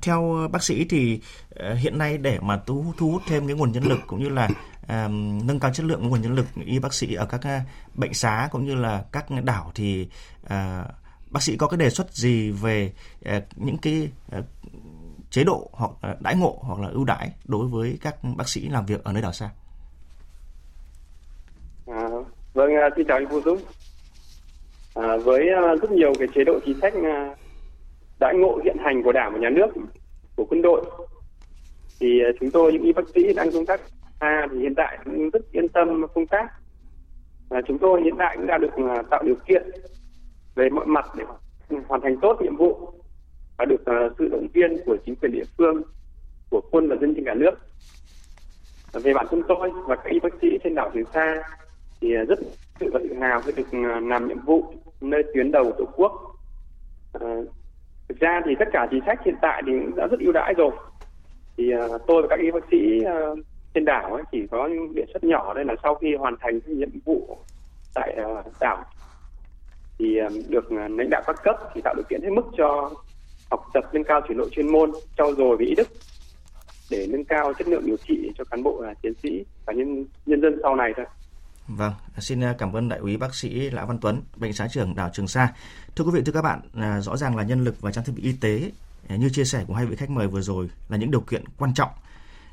[0.02, 1.20] Theo bác sĩ thì
[1.76, 4.48] hiện nay để mà thu thu hút thêm cái nguồn nhân lực cũng như là
[4.88, 7.60] um, nâng cao chất lượng nguồn nhân lực y bác sĩ ở các ờ,
[7.94, 10.08] bệnh xá cũng như là các đảo thì
[10.44, 10.50] uh,
[11.30, 12.92] bác sĩ có cái đề xuất gì về
[13.28, 14.44] uh, những cái uh,
[15.30, 15.90] chế độ hoặc
[16.20, 19.22] đãi ngộ hoặc là ưu đãi đối với các bác sĩ làm việc ở nơi
[19.22, 19.50] đảo xa?
[21.86, 22.08] À,
[22.54, 23.58] vâng, à, xin chào anh Vũ Dũng.
[24.94, 25.44] À, với
[25.82, 26.94] rất nhiều cái chế độ chính sách
[28.20, 29.66] đãi ngộ hiện hành của đảng và nhà nước
[30.36, 30.84] của quân đội
[32.00, 32.06] thì
[32.40, 33.80] chúng tôi những y bác sĩ đang công tác
[34.20, 36.46] ta thì hiện tại cũng rất yên tâm công tác
[37.48, 39.62] và chúng tôi hiện tại cũng đã được à, tạo điều kiện
[40.54, 41.24] về mọi mặt để
[41.88, 42.92] hoàn thành tốt nhiệm vụ
[43.58, 45.82] và được à, sự động viên của chính quyền địa phương,
[46.50, 47.54] của quân và dân trên cả nước.
[48.92, 51.42] Về bản thân tôi và các y bác sĩ trên đảo Trường Sa
[52.00, 52.38] thì rất
[52.78, 56.12] tự và tự hào khi được à, làm nhiệm vụ nơi tuyến đầu tổ quốc.
[58.08, 60.70] Thực ra thì tất cả chính sách hiện tại thì đã rất ưu đãi rồi.
[61.56, 61.72] Thì
[62.06, 63.04] tôi và các y bác sĩ
[63.76, 66.60] trên đảo ấy chỉ có những địa chất nhỏ đây là sau khi hoàn thành
[66.66, 67.38] nhiệm vụ
[67.94, 68.84] tại ờ, đảo
[69.98, 72.90] thì ờ, được ờ, lãnh đạo các cấp thì tạo điều kiện hết mức cho
[73.50, 75.88] học tập nâng cao trình độ chuyên môn, trau dồi về ý đức
[76.90, 80.04] để nâng cao chất lượng điều trị cho cán bộ là chiến sĩ và nhân
[80.26, 81.06] nhân dân sau này thôi.
[81.68, 85.10] Vâng, xin cảm ơn đại úy bác sĩ Lã Văn Tuấn, bệnh xá trưởng đảo
[85.12, 85.52] Trường Sa.
[85.96, 86.60] Thưa quý vị, thưa các bạn,
[87.00, 88.70] rõ ràng là nhân lực và trang thiết bị y tế
[89.08, 91.74] như chia sẻ của hai vị khách mời vừa rồi là những điều kiện quan
[91.74, 91.90] trọng.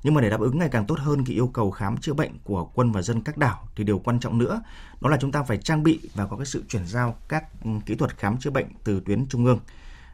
[0.03, 2.31] Nhưng mà để đáp ứng ngày càng tốt hơn cái yêu cầu khám chữa bệnh
[2.43, 4.61] của quân và dân các đảo thì điều quan trọng nữa
[5.01, 7.43] đó là chúng ta phải trang bị và có cái sự chuyển giao các
[7.85, 9.59] kỹ thuật khám chữa bệnh từ tuyến trung ương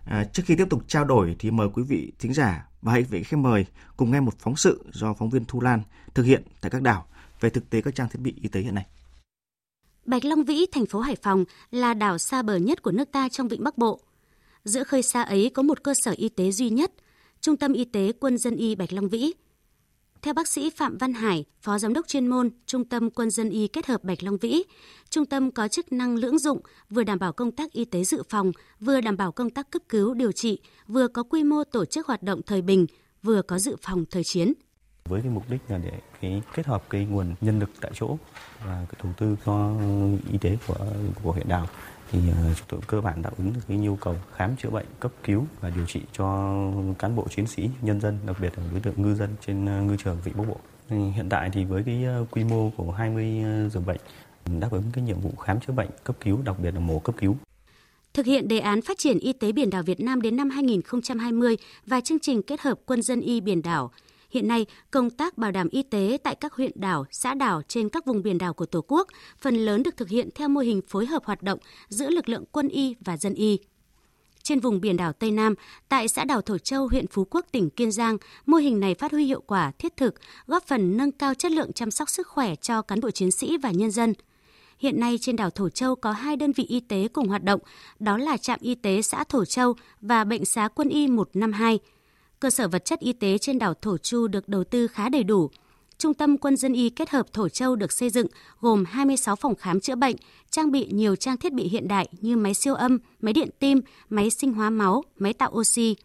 [0.10, 3.04] À, trước khi tiếp tục trao đổi thì mời quý vị thính giả và hãy
[3.04, 3.66] vị khách mời
[3.98, 5.82] cùng nghe một phóng sự do phóng viên Thu Lan
[6.14, 7.06] thực hiện tại các đảo
[7.40, 8.86] về thực tế các trang thiết bị y tế hiện nay.
[10.06, 13.30] Bạch Long Vĩ, thành phố Hải Phòng là đảo xa bờ nhất của nước ta
[13.30, 14.00] trong vịnh Bắc Bộ.
[14.64, 16.92] Giữa khơi xa ấy có một cơ sở y tế duy nhất,
[17.42, 19.34] Trung tâm Y tế Quân dân y Bạch Long Vĩ–
[20.22, 23.50] theo bác sĩ Phạm Văn Hải, Phó Giám đốc chuyên môn Trung tâm Quân dân
[23.50, 24.64] y kết hợp Bạch Long Vĩ,
[25.10, 28.24] trung tâm có chức năng lưỡng dụng, vừa đảm bảo công tác y tế dự
[28.30, 31.86] phòng, vừa đảm bảo công tác cấp cứu điều trị, vừa có quy mô tổ
[31.86, 32.86] chức hoạt động thời bình,
[33.24, 34.54] vừa có dự phòng thời chiến.
[35.06, 38.18] Với cái mục đích là để cái kết hợp cái nguồn nhân lực tại chỗ
[38.66, 39.76] và cái đầu tư cho
[40.32, 40.76] y tế của
[41.24, 41.68] của huyện đảo
[42.12, 44.86] thì ờ, chúng tôi cơ bản đáp ứng được cái nhu cầu khám chữa bệnh,
[45.00, 46.56] cấp cứu và điều trị cho
[47.00, 49.82] cán bộ chiến sĩ, nhân dân, đặc biệt là đối tượng ngư dân trên ờ,
[49.82, 50.58] ngư trường Vịnh Bắc Bộ.
[50.90, 53.44] Hiện tại thì với cái ờ, quy mô của 20
[53.74, 54.00] giường bệnh
[54.60, 57.16] đáp ứng cái nhiệm vụ khám chữa bệnh, cấp cứu, đặc biệt là mổ cấp
[57.18, 57.38] cứu.
[58.14, 61.58] Thực hiện đề án phát triển y tế biển đảo Việt Nam đến năm 2020
[61.86, 63.92] và chương trình kết hợp quân dân y biển đảo–
[64.30, 67.90] Hiện nay, công tác bảo đảm y tế tại các huyện đảo, xã đảo trên
[67.90, 69.08] các vùng biển đảo của Tổ quốc
[69.42, 72.44] phần lớn được thực hiện theo mô hình phối hợp hoạt động giữa lực lượng
[72.52, 73.60] quân y và dân y.
[74.44, 75.54] Trên vùng biển đảo Tây Nam,
[75.90, 79.12] tại xã đảo Thổ Châu, huyện Phú Quốc, tỉnh Kiên Giang, mô hình này phát
[79.12, 80.16] huy hiệu quả thiết thực,
[80.48, 83.58] góp phần nâng cao chất lượng chăm sóc sức khỏe cho cán bộ chiến sĩ
[83.58, 84.14] và nhân dân.
[84.80, 87.60] Hiện nay trên đảo Thổ Châu có hai đơn vị y tế cùng hoạt động,
[88.00, 91.80] đó là trạm y tế xã Thổ Châu và bệnh xá quân y 152
[92.40, 95.24] cơ sở vật chất y tế trên đảo Thổ Chu được đầu tư khá đầy
[95.24, 95.50] đủ.
[95.98, 98.28] Trung tâm Quân dân y kết hợp Thổ Châu được xây dựng
[98.62, 100.16] gồm 26 phòng khám chữa bệnh,
[100.50, 103.82] trang bị nhiều trang thiết bị hiện đại như máy siêu âm, máy điện tim,
[104.10, 105.96] máy sinh hóa máu, máy tạo oxy.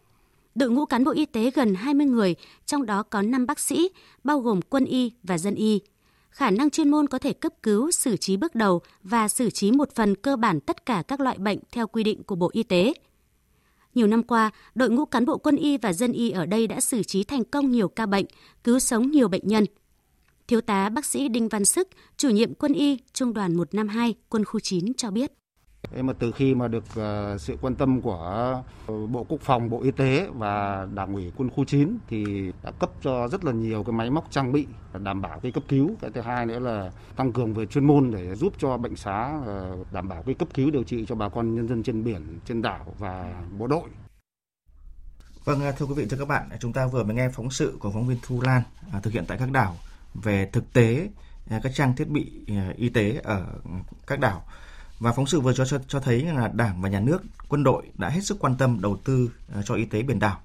[0.55, 3.89] Đội ngũ cán bộ y tế gần 20 người, trong đó có 5 bác sĩ,
[4.23, 5.79] bao gồm quân y và dân y.
[6.29, 9.71] Khả năng chuyên môn có thể cấp cứu, xử trí bước đầu và xử trí
[9.71, 12.63] một phần cơ bản tất cả các loại bệnh theo quy định của Bộ Y
[12.63, 12.93] tế.
[13.95, 16.79] Nhiều năm qua, đội ngũ cán bộ quân y và dân y ở đây đã
[16.79, 18.25] xử trí thành công nhiều ca bệnh,
[18.63, 19.65] cứu sống nhiều bệnh nhân.
[20.47, 24.45] Thiếu tá bác sĩ Đinh Văn Sức, chủ nhiệm quân y Trung đoàn 152 quân
[24.45, 25.31] khu 9 cho biết.
[25.91, 28.17] Thế mà từ khi mà được ờ, sự quan tâm của
[28.87, 32.71] ờ, Bộ Quốc phòng, Bộ Y tế và Đảng ủy quân khu 9 thì đã
[32.71, 34.67] cấp cho rất là nhiều cái máy móc trang bị
[35.03, 35.95] đảm bảo cái cấp cứu.
[36.01, 39.39] Cái thứ hai nữa là tăng cường về chuyên môn để giúp cho bệnh xá
[39.45, 42.39] ờ, đảm bảo cái cấp cứu điều trị cho bà con nhân dân trên biển,
[42.45, 43.89] trên đảo và bộ đội.
[45.45, 47.77] Vâng, à, thưa quý vị, thưa các bạn, chúng ta vừa mới nghe phóng sự
[47.79, 49.77] của phóng viên Thu Lan à, thực hiện tại các đảo
[50.13, 51.09] về thực tế
[51.49, 52.31] à, các trang thiết bị
[52.75, 53.45] y tế ở
[54.07, 54.43] các đảo
[54.99, 57.83] và phóng sự vừa cho cho, cho thấy là Đảng và Nhà nước, quân đội
[57.93, 60.39] đã hết sức quan tâm đầu tư ờ, cho y tế biển đảo.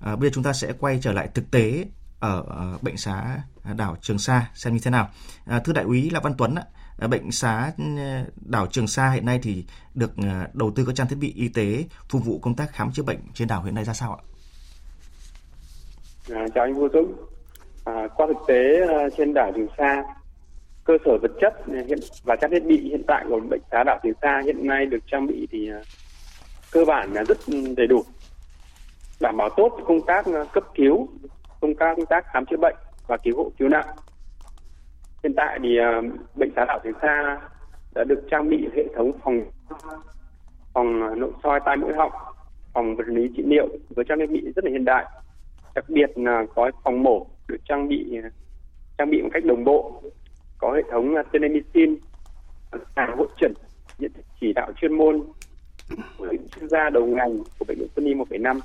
[0.00, 1.84] À, bây giờ chúng ta sẽ quay trở lại thực tế
[2.20, 3.42] ở ờ, bệnh xá
[3.76, 5.08] đảo Trường Sa xem như thế nào.
[5.46, 7.72] À, thưa đại úy là Văn Tuấn, ạ, bệnh xá
[8.36, 10.12] đảo Trường Sa hiện nay thì được
[10.52, 13.18] đầu tư các trang thiết bị y tế phục vụ công tác khám chữa bệnh
[13.34, 14.20] trên đảo hiện nay ra sao ạ?
[16.34, 17.12] À, chào anh Vũ Dũng.
[17.84, 20.02] À, qua thực tế trên đảo Trường Sa
[20.84, 23.98] cơ sở vật chất hiện, và trang thiết bị hiện tại của bệnh xá đảo
[24.02, 25.80] Trường Sa hiện nay được trang bị thì à,
[26.72, 27.38] cơ bản là rất
[27.76, 28.02] đầy đủ.
[29.20, 31.08] Đảm bảo tốt công tác à, cấp cứu,
[31.60, 33.86] công tác công tác khám chữa bệnh và cứu hộ, cứu nạn.
[35.22, 36.00] Hiện tại thì à,
[36.34, 37.40] bệnh xá đảo Trường Sa
[37.94, 39.44] đã được trang bị hệ thống phòng
[40.74, 42.12] phòng nội soi tai mũi họng,
[42.72, 45.04] phòng vật lý trị liệu với trang thiết bị rất là hiện đại.
[45.74, 48.20] Đặc biệt là có phòng mổ được trang bị
[48.98, 50.02] trang bị một cách đồng bộ
[50.58, 51.94] có hệ thống telemedicine
[52.96, 53.54] sàng hội trần
[53.98, 55.22] những chỉ đạo chuyên môn
[56.18, 58.60] của những chuyên gia đầu ngành của bệnh viện quân y 1,5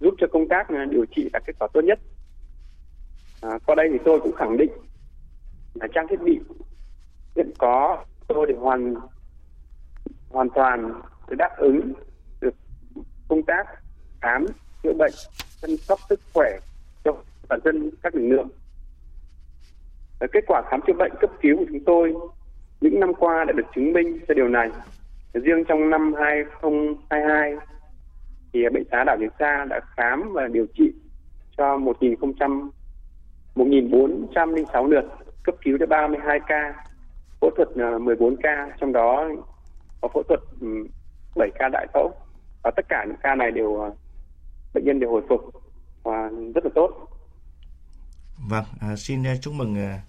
[0.00, 1.98] giúp cho công tác à, điều trị đạt kết quả tốt nhất.
[3.40, 4.70] À, qua đây thì tôi cũng khẳng định
[5.74, 6.40] là trang thiết bị
[7.36, 8.94] hiện có tôi để hoàn
[10.30, 10.92] hoàn toàn
[11.28, 11.92] để đáp ứng
[12.40, 12.54] được
[13.28, 13.66] công tác
[14.20, 14.46] khám
[14.82, 15.12] chữa bệnh
[15.62, 16.58] chăm sóc sức khỏe
[17.04, 17.12] cho
[17.48, 18.48] bản thân các lực lượng
[20.22, 22.14] Ờ, kết quả khám chữa bệnh cấp cứu của chúng tôi
[22.80, 24.70] những năm qua đã được chứng minh cho điều này.
[25.32, 27.56] Riêng trong năm 2022
[28.52, 30.92] thì ờ, bệnh xá đảo Trường Sa đã khám và điều trị
[31.56, 32.68] cho 1.000
[33.54, 35.04] 1.406 lượt,
[35.44, 36.84] cấp cứu cho 32 ca,
[37.40, 39.28] phẫu thuật ờ, 14 ca, trong đó
[40.00, 40.40] có phẫu thuật
[41.36, 42.12] 7 ca đại phẫu.
[42.64, 43.94] Và tất cả những ca này đều
[44.74, 45.40] bệnh nhân đều hồi phục
[46.02, 47.11] và rất là tốt.
[48.48, 50.00] Vâng, à, xin à, chúc mừng à,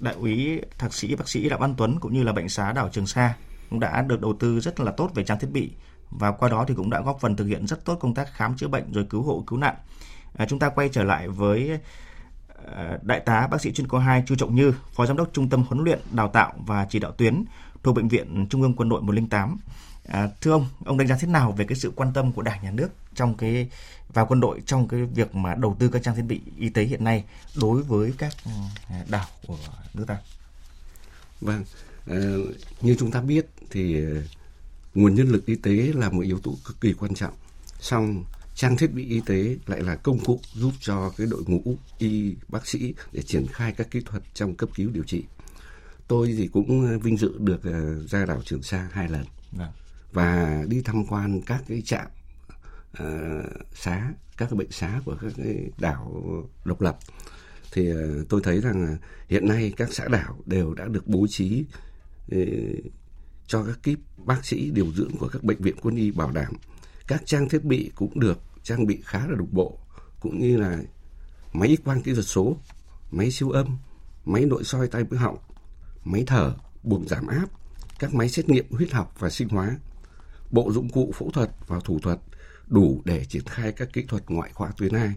[0.00, 2.88] đại úy thạc sĩ bác sĩ Đặng Văn Tuấn cũng như là bệnh xá đảo
[2.92, 3.34] Trường Sa
[3.70, 5.70] cũng đã được đầu tư rất là tốt về trang thiết bị
[6.10, 8.56] và qua đó thì cũng đã góp phần thực hiện rất tốt công tác khám
[8.56, 9.74] chữa bệnh rồi cứu hộ cứu nạn.
[10.36, 11.78] À, chúng ta quay trở lại với
[12.76, 15.48] à, đại tá bác sĩ chuyên khoa 2 Chu Trọng Như, phó giám đốc trung
[15.48, 17.44] tâm huấn luyện, đào tạo và chỉ đạo tuyến
[17.82, 19.56] thuộc bệnh viện Trung ương Quân đội 108.
[20.08, 22.62] À, thưa ông, ông đánh giá thế nào về cái sự quan tâm của Đảng
[22.62, 23.68] nhà nước trong cái
[24.12, 26.84] vào quân đội trong cái việc mà đầu tư các trang thiết bị y tế
[26.84, 27.24] hiện nay
[27.60, 28.36] đối với các
[28.88, 29.58] à, đảo của
[29.94, 30.18] nước ta?
[31.40, 31.64] Vâng,
[32.06, 32.16] à,
[32.80, 34.22] như chúng ta biết thì ờ,
[34.94, 37.34] nguồn nhân lực y tế là một yếu tố cực kỳ quan trọng.
[37.80, 41.76] Song trang thiết bị y tế lại là công cụ giúp cho cái đội ngũ
[41.98, 45.24] y bác sĩ để triển khai các kỹ thuật trong cấp cứu điều trị.
[46.08, 47.60] Tôi thì cũng vinh dự được
[48.10, 49.24] ra đảo Trường Sa hai lần.
[49.52, 49.70] Vâng
[50.12, 52.06] và đi tham quan các cái trạm
[53.02, 56.24] uh, xá các cái bệnh xá của các cái đảo
[56.64, 56.98] độc lập.
[57.72, 58.96] Thì uh, tôi thấy rằng
[59.28, 61.64] hiện nay các xã đảo đều đã được bố trí
[62.36, 62.38] uh,
[63.46, 66.52] cho các kíp bác sĩ điều dưỡng của các bệnh viện quân y bảo đảm.
[67.06, 69.78] Các trang thiết bị cũng được trang bị khá là đồng bộ
[70.20, 70.78] cũng như là
[71.52, 72.56] máy quang kỹ thuật số
[73.10, 73.78] máy siêu âm
[74.24, 75.38] máy nội soi tai mũi họng
[76.04, 77.46] máy thở buồng giảm áp
[77.98, 79.78] các máy xét nghiệm huyết học và sinh hóa
[80.50, 82.18] bộ dụng cụ phẫu thuật và thủ thuật
[82.70, 85.14] đủ để triển khai các kỹ thuật ngoại khoa tuyến 2.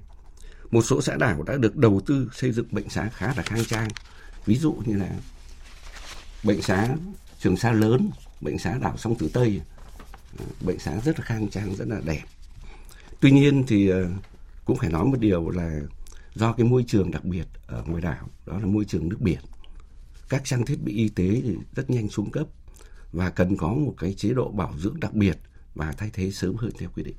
[0.71, 3.65] Một số xã đảo đã được đầu tư xây dựng bệnh xá khá là khang
[3.65, 3.87] trang.
[4.45, 5.11] Ví dụ như là
[6.43, 6.95] bệnh xá
[7.39, 8.09] Trường Sa lớn,
[8.41, 9.61] bệnh xá đảo Sông Tử Tây,
[10.61, 12.23] bệnh xá rất là khang trang, rất là đẹp.
[13.19, 14.09] Tuy nhiên thì ờ,
[14.65, 15.79] cũng phải nói một điều là
[16.35, 19.39] do cái môi trường đặc biệt ở ngoài đảo, đó là môi trường nước biển.
[20.29, 22.47] Các trang thiết bị y tế thì rất nhanh xuống cấp
[23.11, 25.37] và cần có một cái chế độ bảo dưỡng đặc biệt
[25.75, 27.15] và thay thế sớm hơn theo quy định.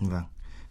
[0.00, 0.22] Vâng.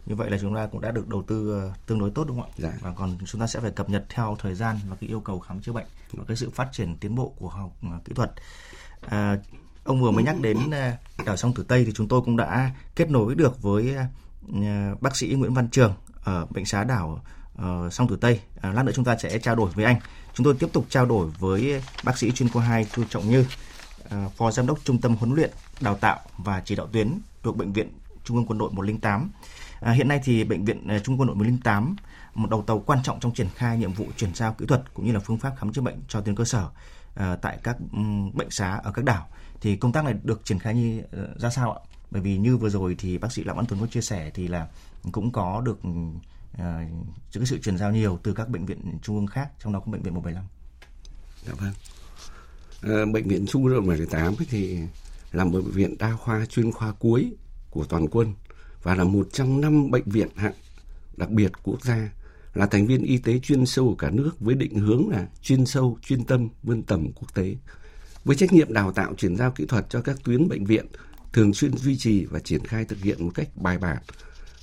[0.06, 2.40] Như vậy là chúng ta cũng đã được đầu tư ờ, tương đối tốt đúng
[2.40, 2.54] không ạ?
[2.58, 2.72] Dạ.
[2.80, 5.40] Và còn chúng ta sẽ phải cập nhật theo thời gian và cái yêu cầu
[5.40, 8.32] khám chữa bệnh và cái sự phát triển tiến bộ của học ờ, kỹ thuật.
[9.00, 9.38] À,
[9.84, 10.58] ông vừa mới nhắc đến
[11.26, 13.96] đảo sông Tử Tây thì chúng tôi cũng đã kết nối được với
[15.00, 17.20] bác sĩ Nguyễn Văn Trường ở bệnh xá đảo
[17.90, 18.40] sông Tử Tây.
[18.60, 20.00] À, lát nữa chúng ta sẽ trao đổi với anh.
[20.34, 23.46] Chúng tôi tiếp tục trao đổi với bác sĩ chuyên khoa 2 Chu Trọng Như,
[24.36, 27.72] phó giám đốc trung tâm huấn luyện, đào tạo và chỉ đạo tuyến thuộc bệnh
[27.72, 27.92] viện
[28.26, 29.30] Trung ương Quân đội 108.
[29.80, 31.96] À, hiện nay thì bệnh viện à, Trung ương Quân đội 108
[32.34, 35.06] một đầu tàu quan trọng trong triển khai nhiệm vụ chuyển giao kỹ thuật cũng
[35.06, 36.68] như là phương pháp khám chữa bệnh cho tuyến cơ sở
[37.14, 37.76] à, tại các
[38.34, 39.28] bệnh xá ở các đảo.
[39.60, 41.80] Thì công tác này được triển khai như ờ, ra sao ạ?
[42.10, 44.48] Bởi vì như vừa rồi thì bác sĩ Phạm Văn Tuấn có chia sẻ thì
[44.48, 44.68] là
[45.12, 45.78] cũng có được
[46.58, 46.88] à,
[47.32, 49.92] cái sự chuyển giao nhiều từ các bệnh viện trung ương khác, trong đó có
[49.92, 50.44] bệnh viện 175.
[51.46, 51.72] Dạ vâng.
[52.82, 54.78] À, bệnh viện Trung ương 178 thì
[55.32, 57.32] là một bệnh viện đa khoa chuyên khoa cuối
[57.76, 58.34] của toàn quân
[58.82, 60.54] và là một trong năm bệnh viện hạng
[61.16, 62.10] đặc biệt quốc gia
[62.54, 65.66] là thành viên y tế chuyên sâu của cả nước với định hướng là chuyên
[65.66, 67.56] sâu, chuyên tâm, vươn tầm quốc tế.
[68.24, 70.86] Với trách nhiệm đào tạo chuyển giao kỹ thuật cho các tuyến bệnh viện
[71.32, 73.98] thường xuyên duy trì và triển khai thực hiện một cách bài bản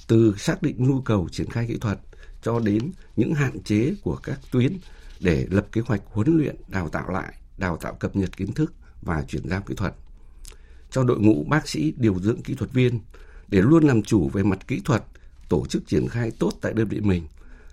[0.08, 2.00] từ xác định nhu cầu triển khai kỹ thuật
[2.42, 4.78] cho đến những hạn chế của các tuyến
[5.20, 8.74] để lập kế hoạch huấn luyện, đào tạo lại, đào tạo cập nhật kiến thức
[9.02, 9.94] và chuyển giao kỹ thuật.
[10.94, 13.00] Cho đội ngũ bác sĩ điều dưỡng kỹ thuật viên
[13.48, 15.04] để luôn làm chủ về mặt kỹ thuật,
[15.50, 17.24] tổ chức triển khai tốt tại đơn vị mình,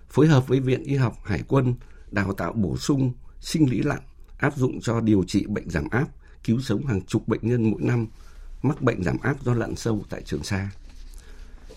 [0.09, 1.75] phối hợp với Viện Y học Hải quân
[2.11, 4.01] đào tạo bổ sung sinh lý lặn
[4.39, 6.07] áp dụng cho điều trị bệnh giảm áp,
[6.45, 8.07] cứu sống hàng chục bệnh nhân mỗi năm
[8.63, 10.71] mắc bệnh giảm áp do lặn sâu tại Trường Sa.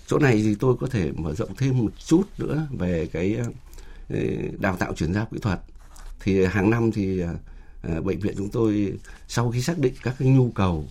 [0.08, 3.38] Chỗ này thì tôi có thể mở rộng thêm một chút nữa về cái
[4.10, 4.18] ờ,
[4.60, 5.60] đào tạo chuyển giao kỹ thuật.
[6.20, 7.36] Thì hàng năm thì ờ,
[7.82, 8.94] ờ, bệnh viện chúng tôi
[9.28, 10.88] sau khi xác định các cái nhu cầu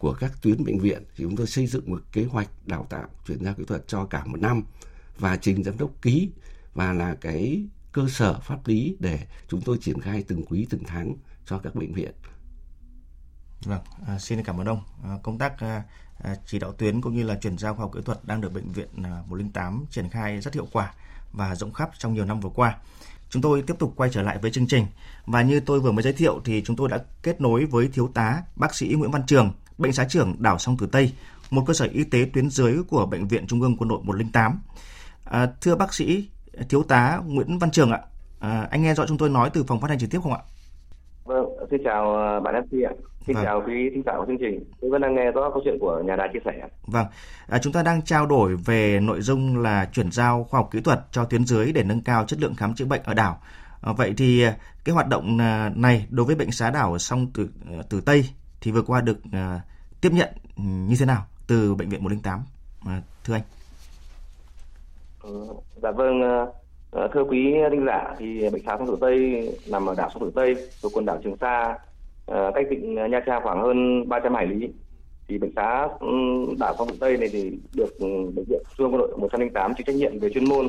[0.00, 3.08] của các tuyến bệnh viện thì chúng tôi xây dựng một kế hoạch đào tạo
[3.26, 4.62] chuyển giao kỹ thuật cho cả một năm
[5.18, 6.30] và trình giám đốc ký
[6.74, 10.84] và là cái cơ sở pháp lý để chúng tôi triển khai từng quý từng
[10.86, 11.14] tháng
[11.46, 12.12] cho các bệnh viện.
[13.64, 14.82] Vâng, à, xin cảm ơn ông.
[15.04, 15.82] À, công tác à,
[16.18, 18.52] à chỉ đạo tuyến cũng như là chuyển giao khoa học kỹ thuật đang được
[18.52, 20.94] bệnh viện à, 108 triển khai rất hiệu quả
[21.32, 22.76] và rộng khắp trong nhiều năm vừa qua.
[23.30, 24.86] Chúng tôi tiếp tục quay trở lại với chương trình
[25.26, 28.10] và như tôi vừa mới giới thiệu thì chúng tôi đã kết nối với thiếu
[28.14, 31.12] tá bác sĩ Nguyễn Văn Trường, bệnh xá trưởng đảo Sông Tử Tây,
[31.50, 34.60] một cơ sở y tế tuyến dưới của bệnh viện Trung ương Quân đội 108.
[35.24, 36.28] À, thưa bác sĩ
[36.68, 38.00] thiếu tá Nguyễn Văn Trường ạ,
[38.40, 40.40] à, anh nghe rõ chúng tôi nói từ phòng phát thanh trực tiếp không ạ?
[41.24, 42.92] Vâng, xin chào ờ, bạn MC ạ.
[43.26, 43.44] Xin Vâng.
[43.44, 44.64] chào quý thính giả của chương trình.
[44.80, 46.68] Tôi vẫn đang nghe rõ câu chuyện của nhà đài chia sẻ.
[46.86, 47.06] Vâng,
[47.48, 50.80] à, chúng ta đang trao đổi về nội dung là chuyển giao khoa học kỹ
[50.80, 53.40] thuật cho tuyến dưới để nâng cao chất lượng khám chữa bệnh ở đảo.
[53.80, 57.26] À, vậy thì à, cái hoạt động à, này đối với bệnh xá đảo sông
[57.34, 58.24] Tử, à, Tử Tây
[58.60, 59.60] thì vừa qua được uh,
[60.00, 62.40] tiếp nhận ừ, như thế nào từ bệnh viện 108?
[62.86, 63.42] À, thưa anh.
[65.22, 65.46] Ừ,
[65.82, 69.94] Dạ vâng, uh, thưa quý thính giả thì bệnh xá sông Tử Tây nằm ở
[69.94, 71.78] đảo sông Tử Tây, thuộc quần đảo Trường Sa,
[72.30, 74.68] uh, cách vịnh Nha Trang khoảng hơn 300 hải lý.
[75.28, 76.06] Thì bệnh xá ừ,
[76.58, 79.84] đảo sông Tử Tây này thì được ừ, bệnh viện Trung quân đội 108 chịu
[79.86, 80.68] trách nhiệm về chuyên môn.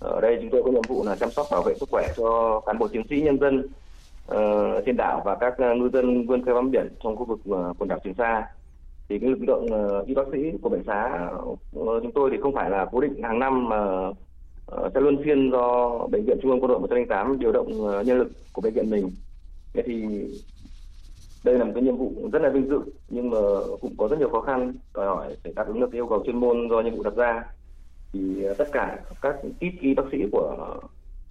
[0.00, 2.60] Ở đây chúng tôi có nhiệm vụ là chăm sóc bảo vệ sức khỏe cho
[2.66, 3.68] cán bộ chiến sĩ nhân dân
[4.26, 7.40] Ờ, trên đảo và các ờ, ngư dân vươn khơi bám biển trong khu vực
[7.50, 8.46] ờ, quần đảo Trường Sa.
[9.08, 9.66] Thì cái lực lượng
[10.06, 11.28] y bác sĩ của bệnh xá
[11.72, 14.10] chúng tôi thì không phải là cố định hàng năm mà
[14.94, 17.68] sẽ luân phiên do bệnh viện trung ương quân đội 108 điều động
[18.06, 19.10] nhân lực của bệnh viện mình.
[19.74, 20.04] Thế thì
[21.44, 23.38] đây là một cái nhiệm vụ rất là vinh dự, nhưng mà
[23.80, 26.36] cũng có rất nhiều khó khăn, đòi hỏi để đáp ứng được yêu cầu chuyên
[26.36, 27.44] môn do nhiệm vụ đặt ra.
[28.12, 30.78] Thì tất cả các kíp y bác sĩ của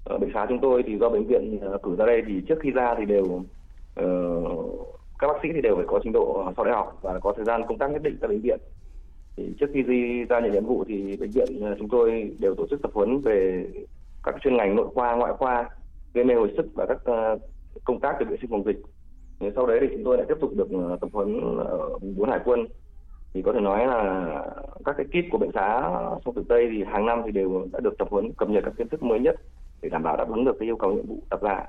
[0.04, 2.60] Ờ, bệnh xá chúng tôi thì do bệnh viện ờ, cử ra đây thì trước
[2.62, 3.24] khi ra thì đều
[4.02, 4.88] uh,
[5.20, 7.46] các bác sĩ thì đều phải có trình độ sau đại học và có thời
[7.46, 8.60] gian công tác nhất định tại bệnh viện.
[9.38, 12.68] Thì trước khi đi ra nhận nhiệm vụ thì bệnh viện chúng tôi đều tổ
[12.70, 13.66] chức tập huấn về
[14.24, 15.70] các chuyên ngành nội khoa ngoại khoa
[16.14, 16.98] gây mê hồi sức và các
[17.84, 18.82] công tác về vệ sinh phòng dịch.
[19.56, 20.68] Sau đấy thì chúng tôi lại tiếp tục được
[21.02, 22.68] tập huấn ở bốn hải quân.
[23.34, 24.26] Thì có thể nói là
[24.86, 25.82] các cái kit của bệnh xá
[26.26, 28.74] sông tử tây thì hàng năm thì đều đã được tập huấn cập nhật các
[28.78, 29.36] kiến thức mới nhất
[29.82, 31.66] để đảm bảo đáp ứng được cái yêu cầu nhiệm vụ đặt ra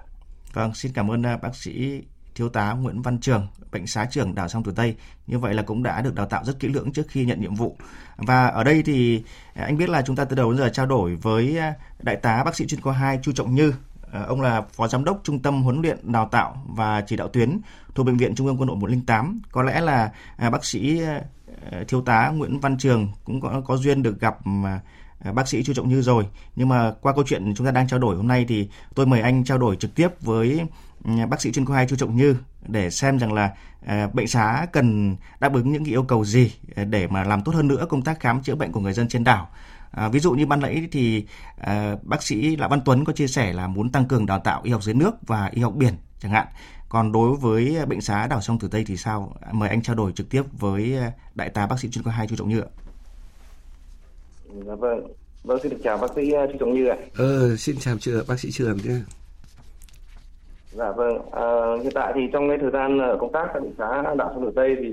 [0.52, 2.02] Vâng, xin cảm ơn à, bác sĩ
[2.34, 4.96] thiếu tá Nguyễn Văn Trường, bệnh xá trưởng đảo sông Tử Tây.
[5.26, 7.54] Như vậy là cũng đã được đào tạo rất kỹ lưỡng trước khi nhận nhiệm
[7.54, 7.76] vụ.
[8.16, 9.22] Và ở đây thì
[9.54, 12.16] à, anh biết là chúng ta từ đầu đến giờ trao đổi với à, đại
[12.16, 13.74] tá bác sĩ chuyên khoa 2 Chu Trọng Như.
[14.26, 17.60] Ông là phó giám đốc trung tâm huấn luyện đào tạo và chỉ đạo tuyến
[17.94, 19.40] thuộc bệnh viện Trung ương Quân đội 108.
[19.52, 21.02] Có lẽ là bác sĩ
[21.88, 24.38] thiếu tá Nguyễn Văn Trường cũng có có duyên được gặp
[25.24, 26.26] À, bác sĩ Chu Trọng Như rồi.
[26.56, 29.20] Nhưng mà qua câu chuyện chúng ta đang trao đổi hôm nay thì tôi mời
[29.20, 30.60] anh trao đổi trực tiếp với
[31.04, 33.50] ừ, bác sĩ chuyên khoa 2 Chu Trọng Như để xem rằng là
[33.86, 37.42] à, bệnh xá cần đáp ứng những cái yêu cầu gì à, để mà làm
[37.42, 39.48] tốt hơn nữa công tác khám chữa bệnh của người dân trên đảo.
[39.90, 41.26] À, ví dụ như ban nãy thì
[41.60, 44.60] à, bác sĩ Lã Văn Tuấn có chia sẻ là muốn tăng cường đào tạo
[44.64, 46.46] y học dưới nước và y học biển chẳng hạn.
[46.88, 49.34] Còn đối với bệnh xá đảo sông Tử Tây thì sao?
[49.52, 50.98] Mời anh trao đổi trực tiếp với
[51.34, 52.81] đại tá bác sĩ chuyên khoa 2 Chu Trọng Như ạ.
[54.54, 55.06] Dạ vâng.
[55.44, 56.96] Vâng xin được chào bác sĩ Chu Trọng Như ạ.
[57.18, 58.94] Ờ xin chào chưa bác sĩ Trường nhé.
[60.72, 61.18] Dạ vâng.
[61.32, 61.46] À,
[61.82, 64.52] hiện tại thì trong cái thời gian công tác tại bệnh xá đảo sông Tử
[64.56, 64.92] Tây thì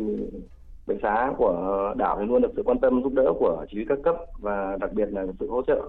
[0.88, 3.86] bệnh xá của đảo thì luôn được sự quan tâm giúp đỡ của chỉ huy
[3.90, 5.82] các cấp và đặc biệt là sự hỗ trợ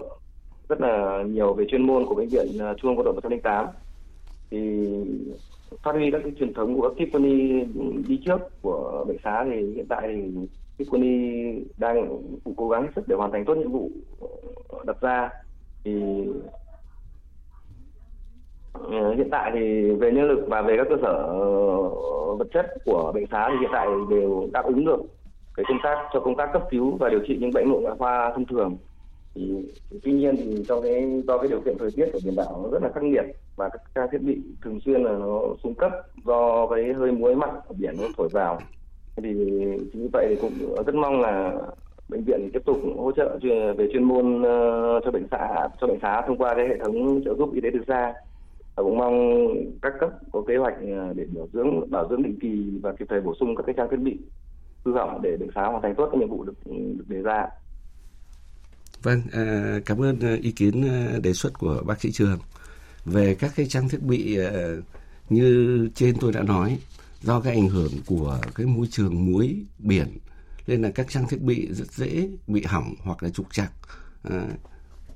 [0.69, 3.65] rất là nhiều về chuyên môn của bệnh viện Trung ương quân đội 108
[4.51, 4.87] thì
[5.83, 7.63] phát huy các cái truyền thống của các quân y
[8.07, 10.47] đi trước của bệnh xá thì hiện tại thì
[10.81, 11.41] kíp quân y
[11.77, 12.21] đang
[12.57, 13.91] cố gắng hết sức để hoàn thành tốt nhiệm vụ
[14.69, 15.29] ờ, đặt ra.
[15.83, 16.01] Thì
[18.73, 22.65] ờ, hiện tại thì về nhân lực và về các cơ sở ờ, vật chất
[22.85, 25.01] của bệnh xá thì hiện tại đều đáp ứng được
[25.55, 27.95] cái công tác cho công tác cấp cứu và điều trị những bệnh nội ngoại
[27.97, 28.77] khoa thông thường.
[29.35, 29.41] Thì,
[30.03, 32.69] tuy nhiên thì trong cái, do cái điều kiện thời tiết của biển đảo nó
[32.69, 35.91] rất là khắc nghiệt và các trang thiết bị thường xuyên là nó xuống cấp
[36.25, 38.59] do cái hơi muối mặn ở biển nó thổi vào
[39.17, 39.33] thì
[39.93, 41.53] như vậy thì cũng rất mong là
[42.09, 43.39] bệnh viện tiếp tục hỗ trợ
[43.77, 47.21] về chuyên môn ờ, cho bệnh xã cho bệnh xá thông qua cái hệ thống
[47.25, 48.13] trợ giúp y tế từ xa
[48.75, 49.47] và cũng mong
[49.81, 53.05] các cấp có kế hoạch ờ, để bảo dưỡng bảo dưỡng định kỳ và kịp
[53.09, 54.17] thời bổ sung các cái trang thiết bị
[54.85, 57.45] hư hỏng để bệnh xá hoàn thành tốt các nhiệm vụ được, được đề ra.
[59.03, 60.83] Vâng, à, cảm ơn ý kiến
[61.23, 62.39] đề xuất của bác sĩ Trường
[63.05, 64.37] về các cái trang thiết bị
[65.29, 66.79] như trên tôi đã nói
[67.21, 70.17] do cái ảnh hưởng của cái môi trường muối biển,
[70.67, 73.71] nên là các trang thiết bị rất dễ bị hỏng hoặc là trục trặc.
[74.23, 74.47] À,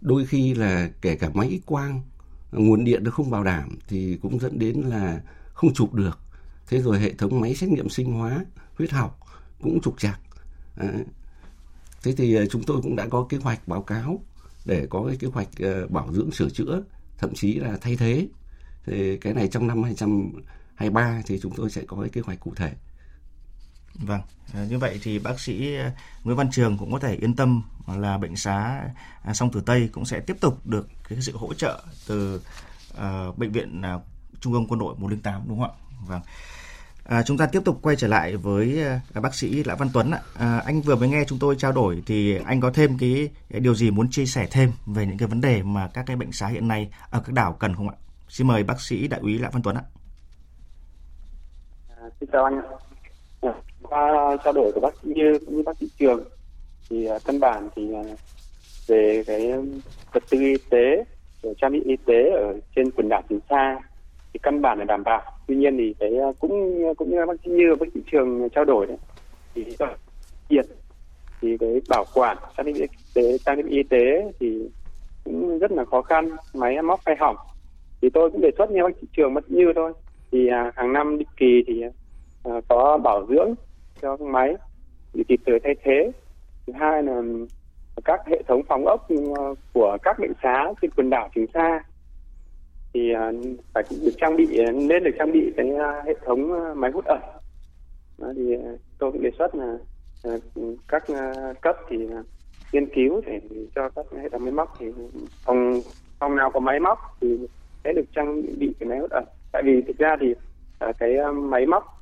[0.01, 2.01] đôi khi là kể cả máy quang,
[2.51, 5.21] nguồn điện nó không bảo đảm thì cũng dẫn đến là
[5.53, 6.19] không chụp được.
[6.67, 8.45] Thế rồi hệ thống máy xét nghiệm sinh hóa,
[8.77, 9.19] huyết học
[9.61, 10.19] cũng trục trặc.
[10.75, 10.93] À,
[12.03, 14.23] thế thì à, chúng tôi cũng đã có kế hoạch báo cáo
[14.65, 15.49] để có cái kế hoạch
[15.89, 16.83] bảo dưỡng sửa chữa,
[17.17, 18.27] thậm chí là thay thế.
[18.85, 19.83] Thì cái này trong năm
[20.75, 22.73] 23 thì chúng tôi sẽ có cái kế hoạch cụ thể
[23.99, 24.21] Vâng,
[24.53, 25.91] à, như vậy thì bác sĩ à,
[26.23, 28.81] Nguyễn Văn Trường cũng có thể yên tâm là bệnh xá
[29.23, 32.41] à, song sông Tử Tây cũng sẽ tiếp tục được cái sự hỗ trợ từ
[32.93, 33.81] uh, bệnh viện
[34.39, 35.75] Trung ương Quân đội 108 đúng không ạ?
[36.07, 36.21] Vâng.
[37.03, 38.83] À, chúng ta tiếp tục quay trở lại với
[39.13, 40.19] à, bác sĩ Lã Văn Tuấn ạ.
[40.33, 43.59] À, anh vừa mới nghe chúng tôi trao đổi thì anh có thêm cái, cái
[43.59, 46.31] điều gì muốn chia sẻ thêm về những cái vấn đề mà các cái bệnh
[46.31, 47.95] xá hiện nay ở các đảo cần không ạ?
[48.29, 49.83] Xin mời bác sĩ đại úy Lã Văn Tuấn ạ.
[52.25, 52.61] Xin chào anh.
[53.41, 56.23] À, qua trao đổi của bác sĩ như cũng như bác sĩ Trường
[56.89, 58.03] thì à, căn bản thì à,
[58.87, 59.53] về cái
[60.13, 61.03] vật tư y tế,
[61.57, 63.79] trang bị y tế ở trên quần đảo Trường Sa
[64.33, 65.21] thì căn bản là đảm bảo.
[65.47, 68.65] Tuy nhiên thì cái à, cũng cũng như bác sĩ như bác sĩ trường trao
[68.65, 68.97] đổi đấy
[69.55, 69.75] thì
[70.49, 70.65] hiện
[71.41, 74.69] thì cái bảo quản trang thiết bị y tế trang thiết bị y tế thì
[75.23, 77.37] cũng rất là khó khăn máy móc hay hỏng.
[78.01, 79.93] Thì tôi cũng đề xuất như bác sĩ trường mất như thôi.
[80.31, 81.83] Thì hàng năm định kỳ thì
[82.45, 83.53] Ờ, có bảo dưỡng
[84.01, 84.55] cho máy
[85.13, 86.11] để kịp thời thay thế.
[86.67, 87.21] Thứ hai là
[88.05, 91.83] các hệ thống phòng ốc ờ, của các bệnh xá trên quần đảo Trường Sa.
[92.93, 93.33] Thì ờ,
[93.73, 95.71] phải được trang bị nên được trang bị cái
[96.05, 97.19] hệ thống máy hút ẩm.
[98.17, 98.55] Đó, thì
[98.97, 99.77] tôi cũng đề xuất là
[100.87, 101.03] các
[101.61, 101.97] cấp thì
[102.71, 103.39] nghiên cứu để
[103.75, 104.85] cho các hệ thống máy móc thì
[105.45, 105.81] phòng
[106.19, 107.37] phòng nào có máy móc thì
[107.83, 109.23] sẽ được trang bị cái máy hút ẩm.
[109.51, 110.33] Tại vì thực ra thì
[110.97, 111.94] cái máy móc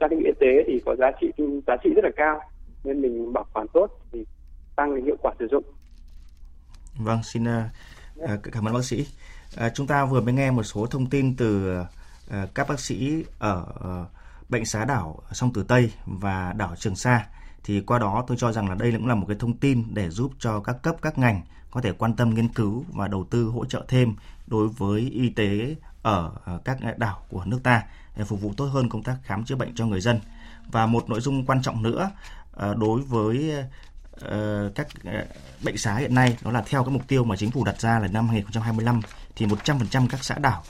[0.00, 1.26] trang thiết bị y tế thì có giá trị
[1.66, 2.40] giá trị rất là cao
[2.84, 4.24] nên mình bảo quản tốt thì
[4.76, 5.64] tăng hiệu quả sử dụng.
[6.98, 9.06] Vâng xin uh, cảm ơn bác sĩ.
[9.56, 13.24] À, chúng ta vừa mới nghe một số thông tin từ uh, các bác sĩ
[13.38, 14.08] ở uh,
[14.48, 17.26] bệnh xá đảo sông Tử Tây và đảo Trường Sa.
[17.64, 20.10] Thì qua đó tôi cho rằng là đây cũng là một cái thông tin để
[20.10, 23.44] giúp cho các cấp các ngành có thể quan tâm nghiên cứu và đầu tư
[23.44, 24.14] hỗ trợ thêm
[24.46, 26.32] đối với y tế ở
[26.64, 27.82] các đảo của nước ta
[28.16, 30.20] để phục vụ tốt hơn công tác khám chữa bệnh cho người dân.
[30.72, 32.10] Và một nội dung quan trọng nữa
[32.52, 33.52] ờ, đối với
[34.12, 35.24] ờ, các ờ,
[35.64, 37.98] bệnh xá hiện nay đó là theo cái mục tiêu mà chính phủ đặt ra
[37.98, 39.00] là năm 2025
[39.36, 40.62] thì 100% các xã đảo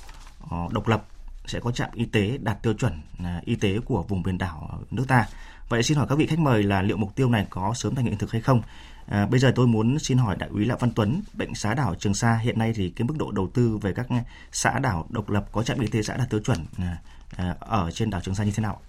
[0.70, 1.04] độc lập
[1.46, 3.00] sẽ có trạm y tế đạt tiêu chuẩn
[3.44, 5.26] y tế của vùng biển đảo nước ta.
[5.68, 8.04] Vậy xin hỏi các vị khách mời là liệu mục tiêu này có sớm thành
[8.04, 8.62] hiện thực hay không?
[9.06, 11.94] À, bây giờ tôi muốn xin hỏi đại úy Lạ Văn Tuấn, bệnh xá đảo
[11.94, 14.06] Trường Sa hiện nay thì cái mức độ đầu tư về các
[14.52, 16.98] xã đảo độc lập có trạm y tế xã đạt tiêu chuẩn à,
[17.36, 18.80] À, ở trên đảo Trường Sa như thế nào?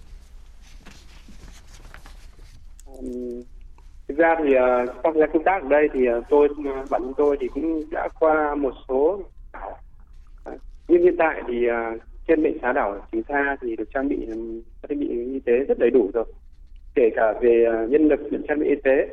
[4.08, 7.02] Thực ra thì ờ, trong thời công tác ở đây thì ờ, tôi ờ, bản
[7.02, 9.22] thân tôi thì cũng đã qua một số
[9.52, 9.78] đảo.
[10.88, 11.66] nhưng hiện tại thì
[12.28, 14.26] trên bệnh xá đảo Trường Sa thì được trang bị
[14.82, 16.24] các thiết bị y tế rất đầy đủ rồi
[16.94, 19.08] kể cả về nhân lực trang bị y tế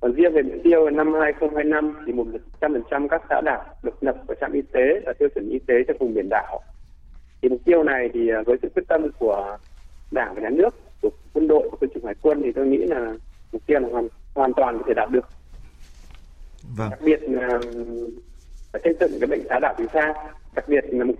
[0.00, 2.12] Còn riêng về mục tiêu năm 2025 thì
[2.60, 5.74] 100% các xã đảo được lập vào trạm y tế và tiêu chuẩn y tế
[5.88, 6.60] cho vùng biển đảo.
[7.42, 9.58] Thì mục tiêu này thì với sự quyết tâm của
[10.10, 12.76] Đảng và Nhà nước, của quân đội, của quân chủng hải quân thì tôi nghĩ
[12.76, 13.14] là
[13.52, 15.28] mục tiêu là hoàn hoàn toàn có thể đạt được.
[16.76, 16.90] Vâng.
[16.90, 17.58] Đặc biệt là
[18.84, 20.14] xây dựng cái bệnh xá đảo Trường Sa,
[20.54, 21.16] đặc biệt là mục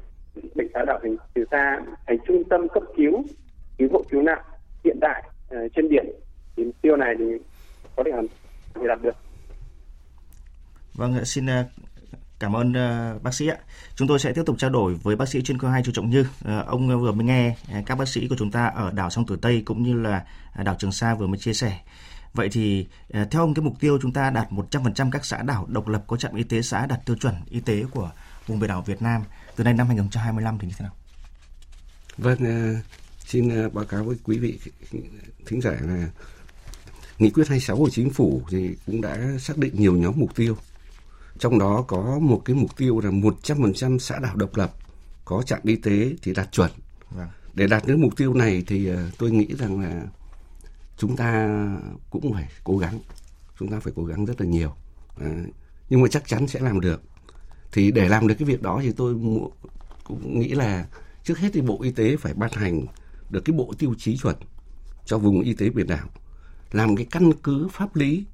[0.55, 1.01] bệnh xá đảo
[1.35, 3.25] Trường Sa thành trung tâm cấp cứu
[3.79, 4.43] cứu hộ cứu nạn
[4.85, 5.23] hiện đại
[5.55, 6.07] uh, trên biển
[6.57, 7.25] thì mục tiêu này thì
[7.97, 8.27] có thể hoàn
[8.75, 9.16] thể đạt được.
[10.95, 11.47] Vâng, xin
[12.41, 13.57] cảm ơn uh, bác sĩ ạ.
[13.95, 16.11] Chúng tôi sẽ tiếp tục trao đổi với bác sĩ chuyên khoa 2 Chu Trọng
[16.11, 16.20] Như.
[16.20, 19.26] Uh, ông vừa mới nghe ờ, các bác sĩ của chúng ta ở đảo Song
[19.26, 20.24] Tử Tây cũng như là
[20.64, 21.78] đảo Trường Sa vừa mới chia sẻ.
[22.34, 22.86] Vậy thì
[23.22, 26.05] uh, theo ông cái mục tiêu chúng ta đạt 100% các xã đảo độc lập
[26.07, 28.11] có trạm y tế xã đạt tiêu chuẩn y tế của
[28.47, 29.22] vùng biển đảo Việt Nam
[29.57, 30.95] từ nay năm 2025 thì như thế nào?
[32.18, 32.84] Vâng, uh,
[33.26, 34.59] xin báo cáo với quý vị
[35.47, 36.09] thính giả là
[37.18, 40.57] Nghị quyết 26 của chính phủ thì cũng đã xác định nhiều nhóm mục tiêu.
[41.39, 44.74] Trong đó có một cái mục tiêu là 100% xã đảo độc lập
[45.24, 46.70] có trạm y tế thì đạt chuẩn.
[47.11, 47.28] Vâng.
[47.55, 50.03] Để đạt đến mục tiêu này thì tôi nghĩ rằng là
[50.97, 51.59] chúng ta
[52.11, 52.99] cũng phải cố gắng.
[53.59, 54.74] Chúng ta phải cố gắng rất là nhiều.
[55.20, 55.45] À,
[55.91, 57.03] nhưng mà chắc chắn sẽ làm được.
[57.72, 59.14] Thì để làm được cái việc đó thì tôi
[60.05, 60.86] cũng nghĩ là
[61.24, 62.86] trước hết thì Bộ Y tế phải ban hành
[63.30, 64.36] được cái bộ tiêu chí chuẩn
[65.05, 66.09] cho vùng y tế biển đảo
[66.72, 68.24] làm cái căn cứ pháp lý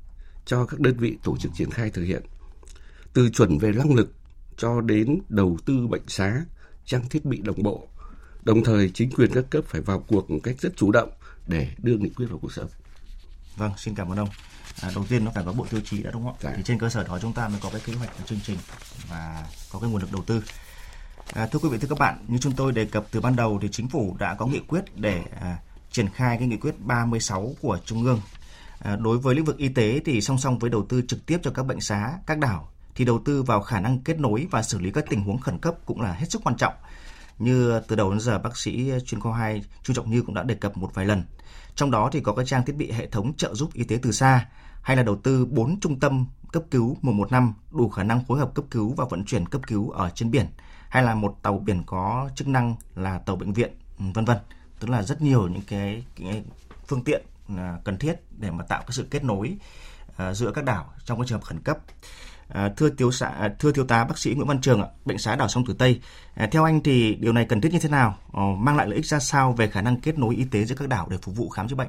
[0.44, 2.22] cho các đơn vị tổ chức triển khai thực hiện
[3.14, 4.12] từ chuẩn về năng lực
[4.56, 6.44] cho đến đầu tư bệnh xá
[6.84, 7.88] trang thiết bị đồng bộ.
[8.42, 11.10] Đồng thời chính quyền các cấp phải vào cuộc một cách rất chủ động
[11.46, 12.68] để đưa nghị quyết vào cuộc sống.
[13.56, 14.28] Vâng xin cảm ơn ông.
[14.82, 16.52] À, đầu tiên nó phải có bộ tiêu chí đã đúng không dạ.
[16.56, 18.58] thì trên cơ sở đó chúng ta mới có cái kế hoạch chương trình
[19.08, 20.42] và có cái nguồn lực đầu tư.
[21.32, 23.58] À, thưa quý vị thưa các bạn như chúng tôi đề cập từ ban đầu
[23.62, 25.58] thì chính phủ đã có nghị quyết để à,
[25.90, 28.20] triển khai cái nghị quyết 36 của Trung ương.
[28.78, 31.38] À, đối với lĩnh vực y tế thì song song với đầu tư trực tiếp
[31.42, 34.62] cho các bệnh xá, các đảo thì đầu tư vào khả năng kết nối và
[34.62, 36.74] xử lý các tình huống khẩn cấp cũng là hết sức quan trọng.
[37.38, 40.42] Như từ đầu đến giờ bác sĩ chuyên khoa 2 Chu Trọng Như cũng đã
[40.42, 41.22] đề cập một vài lần.
[41.74, 44.12] Trong đó thì có các trang thiết bị hệ thống trợ giúp y tế từ
[44.12, 44.46] xa
[44.82, 48.54] hay là đầu tư 4 trung tâm cấp cứu 115 đủ khả năng phối hợp
[48.54, 50.46] cấp cứu và vận chuyển cấp cứu ở trên biển
[50.88, 54.36] hay là một tàu biển có chức năng là tàu bệnh viện ừ, vân vân
[54.80, 56.42] tức là rất nhiều những cái, cái
[56.86, 57.22] phương tiện
[57.56, 59.56] à, cần thiết để mà tạo cái sự kết nối
[60.10, 61.78] uh, giữa các đảo trong cái trường hợp khẩn cấp.
[62.48, 65.18] À, thưa thiếu xã, à, thưa thiếu tá bác sĩ Nguyễn Văn Trường ạ, bệnh
[65.18, 66.00] xá đảo sông Tử Tây,
[66.34, 68.96] à, theo anh thì điều này cần thiết như thế nào, à, mang lại lợi
[68.96, 71.36] ích ra sao về khả năng kết nối y tế giữa các đảo để phục
[71.36, 71.88] vụ khám chữa bệnh?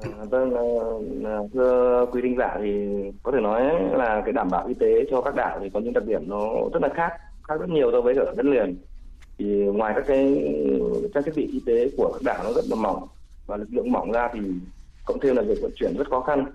[0.00, 0.54] À, vâng,
[1.24, 2.70] à, thưa quý đinh giả thì
[3.22, 3.62] có thể nói
[3.92, 6.46] là cái đảm bảo y tế cho các đảo thì có những đặc điểm nó
[6.72, 7.12] rất là khác,
[7.48, 8.76] khác rất nhiều so với ở đất liền.
[9.38, 10.44] Thì ngoài các cái
[11.14, 13.08] trang thiết bị y tế của các đảo nó rất là mỏng
[13.46, 14.40] và lực lượng mỏng ra thì
[15.04, 16.46] cộng thêm là việc vận chuyển rất khó khăn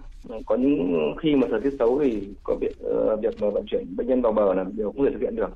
[0.45, 3.85] có những khi mà thời tiết xấu thì có việc uh, việc mà vận chuyển
[3.97, 5.49] bệnh nhân vào bờ là đều không thể thực hiện được.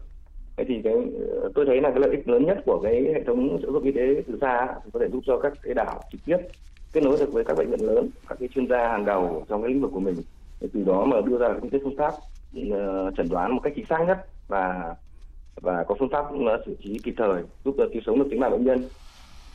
[0.57, 3.24] Thế thì cái ờ, tôi thấy là cái lợi ích lớn nhất của cái hệ
[3.24, 6.03] thống trợ giúp y tế từ xa thì có thể giúp cho các cái đảo
[6.11, 6.38] trực tiếp
[6.93, 9.61] kết nối được với các bệnh viện lớn các cái chuyên gia hàng đầu trong
[9.61, 10.22] cái lĩnh vực của mình.
[10.61, 12.14] Để từ đó mà đưa ra những cái phương pháp
[12.72, 14.95] ờ, chẩn đoán một cách chính xác nhất và
[15.61, 16.26] và có phương pháp
[16.66, 18.89] xử trí kịp thời giúp cứu sống được tính mạng bệnh nhân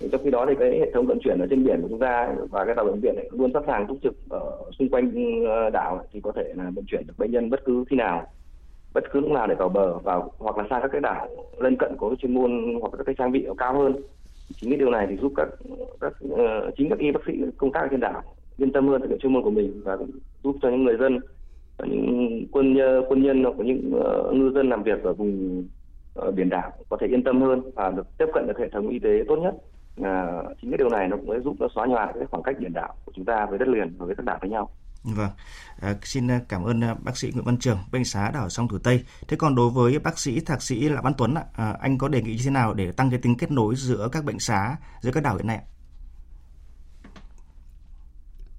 [0.01, 1.99] thì trong khi đó thì cái hệ thống vận chuyển ở trên biển của chúng
[1.99, 4.41] ta và cái tàu bệnh viện này luôn sẵn sàng túc trực ở
[4.79, 5.13] xung quanh
[5.47, 8.27] ờ, đảo thì có thể là vận chuyển được bệnh nhân bất cứ khi nào
[8.95, 11.29] bất cứ lúc nào để vào bờ và hoặc là sang các cái đảo
[11.59, 13.97] lân cận có chuyên môn hoặc các cái trang bị cao hơn.
[14.57, 15.49] Chính cái điều này thì giúp các
[16.01, 16.39] các uh,
[16.77, 18.23] chính các y bác sĩ công tác trên đảo
[18.57, 19.97] yên tâm hơn thực hiện chuyên môn của mình và
[20.45, 21.19] giúp cho những người dân
[21.85, 22.77] những quân
[23.09, 25.65] quân nhân hoặc những uh, ngư dân làm việc ở vùng
[26.19, 28.89] uh, biển đảo có thể yên tâm hơn và được tiếp cận được hệ thống
[28.89, 29.55] y tế tốt nhất
[30.03, 32.57] à, chính cái điều này nó cũng sẽ giúp nó xóa nhòa cái khoảng cách
[32.59, 34.71] biển đảo của chúng ta với đất liền và với các đảo với nhau
[35.05, 35.31] Vâng,
[35.81, 39.01] à, xin cảm ơn bác sĩ Nguyễn Văn Trường, bệnh xá đảo sông Tử Tây.
[39.29, 42.23] Thế còn đối với bác sĩ thạc sĩ Lạc Văn Tuấn, à, anh có đề
[42.23, 45.11] nghị như thế nào để tăng cái tính kết nối giữa các bệnh xá, giữa
[45.15, 45.59] các đảo hiện nay?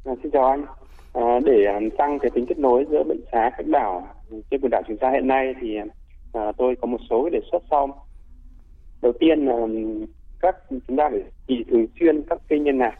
[0.05, 0.65] À, xin chào anh.
[1.13, 1.65] À, để
[1.97, 4.07] tăng cái tính kết nối giữa bệnh xá các đảo
[4.51, 5.77] trên quần đảo Trường Sa hiện nay thì
[6.33, 8.05] à, tôi có một số cái đề xuất sau
[9.01, 9.53] đầu tiên là
[10.39, 12.97] các chúng ta phải chỉ thường xuyên các kênh liên lạc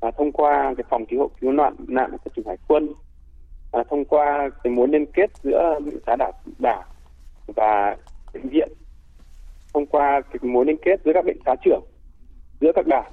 [0.00, 2.88] à, thông qua cái phòng cứu hộ cứu nạn nạn của chủng hải quân
[3.72, 6.84] à, thông qua cái mối liên kết giữa xã đảo đảo
[7.46, 7.96] và
[8.34, 8.68] bệnh viện
[9.74, 11.84] thông qua cái mối liên kết giữa các bệnh xá trưởng
[12.60, 13.10] giữa các đảo.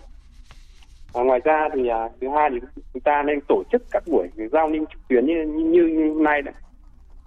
[1.14, 2.60] À, ngoài ra thì à, thứ hai thì
[2.94, 6.42] chúng ta nên tổ chức các buổi giao lưu trực tuyến như như, như nay
[6.42, 6.54] này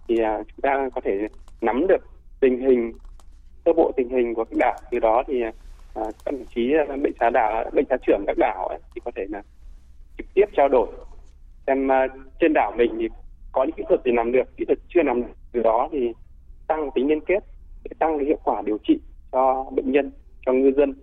[0.09, 1.29] thì à, chúng ta có thể
[1.61, 2.05] nắm được
[2.41, 2.93] tình hình
[3.65, 4.79] sơ bộ tình hình của các đảo.
[4.91, 5.53] Từ đó thì à,
[5.97, 9.01] à, các đồng chí à, bệnh xá đảo bệnh xá trưởng các đảo ấy, thì
[9.05, 9.43] có thể là
[10.19, 10.89] trực tiếp trao đổi
[11.67, 13.09] xem uh, trên đảo mình thì
[13.53, 16.13] có những kỹ thuật gì làm được kỹ thuật chưa làm được từ đó thì
[16.67, 17.45] tăng tính liên kết
[17.85, 19.01] để tăng cái hiệu quả điều trị
[19.33, 20.13] cho bệnh nhân
[20.47, 20.95] cho ngư dân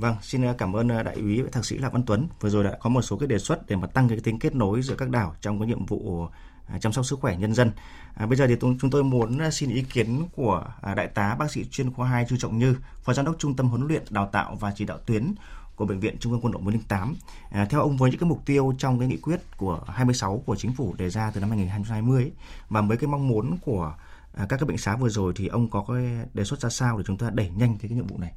[0.00, 2.26] Vâng, xin à, cảm ơn đại úy thạc sĩ Lạc Văn Tuấn.
[2.40, 4.54] Vừa rồi đã có một số cái đề xuất để mà tăng cái tính kết
[4.54, 6.26] nối giữa các đảo trong cái nhiệm vụ
[6.66, 7.70] À, chăm sóc sức khỏe nhân dân.
[8.14, 11.36] À, bây giờ thì chúng tôi muốn à, xin ý kiến của à, đại tá
[11.38, 14.02] bác sĩ chuyên khoa 2 Chu Trọng Như, phó giám đốc trung tâm huấn luyện,
[14.10, 15.34] đào tạo và chỉ đạo tuyến
[15.76, 17.16] của bệnh viện Trung ương Quân đội 108.
[17.50, 20.56] À, theo ông với những cái mục tiêu trong cái nghị quyết của 26 của
[20.56, 22.32] chính phủ đề ra từ năm 2020 ấy,
[22.68, 23.94] và với cái mong muốn của
[24.34, 26.04] à, các cái bệnh xá vừa rồi thì ông có cái
[26.34, 28.32] đề xuất ra sao để chúng ta đẩy nhanh cái, cái nhiệm vụ này?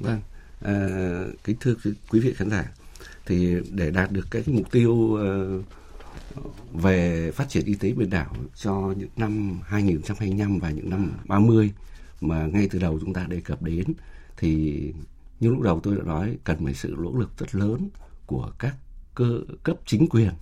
[0.00, 0.20] Vâng,
[0.62, 0.74] à,
[1.44, 1.74] kính thưa
[2.10, 2.64] quý vị khán giả,
[3.26, 5.64] thì để đạt được cái mục tiêu uh,
[6.72, 11.70] về phát triển y tế biển đảo cho những năm 2025 và những năm 30
[12.20, 13.84] mà ngay từ đầu chúng ta đề cập đến
[14.36, 14.92] thì
[15.40, 17.88] như lúc đầu tôi đã nói cần phải sự nỗ lực rất lớn
[18.26, 18.76] của các
[19.14, 20.32] cơ cấp chính quyền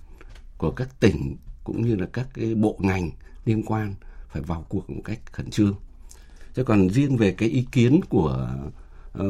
[0.57, 3.09] của các tỉnh cũng như là các cái bộ ngành
[3.45, 3.95] liên quan
[4.27, 5.75] phải vào cuộc một cách khẩn trương.
[6.55, 8.49] Thế còn riêng về cái ý kiến của
[9.19, 9.23] uh,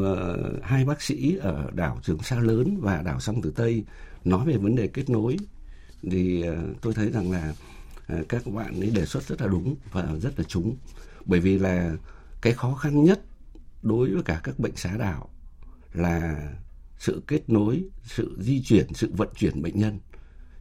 [0.63, 3.83] hai bác sĩ ở đảo Trường Sa lớn và đảo Song Tử Tây
[4.23, 5.37] nói về vấn đề kết nối
[6.11, 7.53] thì ờ, tôi thấy rằng là
[8.07, 10.75] ờ, các bạn ấy đề xuất rất là đúng và rất là trúng.
[11.25, 11.95] Bởi vì là
[12.41, 13.21] cái khó khăn nhất
[13.81, 15.29] đối với cả các bệnh xá đảo
[15.93, 16.49] là
[16.99, 19.99] sự kết nối, sự di chuyển, sự vận chuyển bệnh nhân.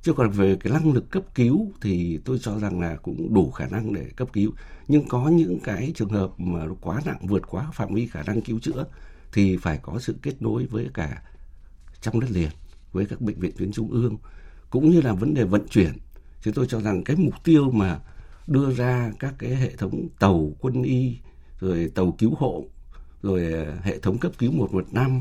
[0.03, 3.51] Chứ còn về cái năng lực cấp cứu thì tôi cho rằng là cũng đủ
[3.51, 4.53] khả năng để cấp cứu.
[4.89, 8.23] Nhưng có những cái trường hợp mà nó quá nặng, vượt quá phạm vi khả
[8.23, 8.87] năng cứu chữa
[9.33, 11.23] thì phải có sự kết nối với cả
[12.01, 12.51] trong đất liền,
[12.93, 14.17] với các bệnh viện tuyến trung ương
[14.73, 15.93] cũng như là vấn đề vận chuyển
[16.43, 18.01] thì tôi cho rằng cái mục tiêu mà
[18.47, 21.19] đưa ra các cái hệ thống tàu quân y
[21.61, 22.65] rồi tàu cứu hộ
[23.23, 25.21] rồi ờ, hệ thống cấp cứu 115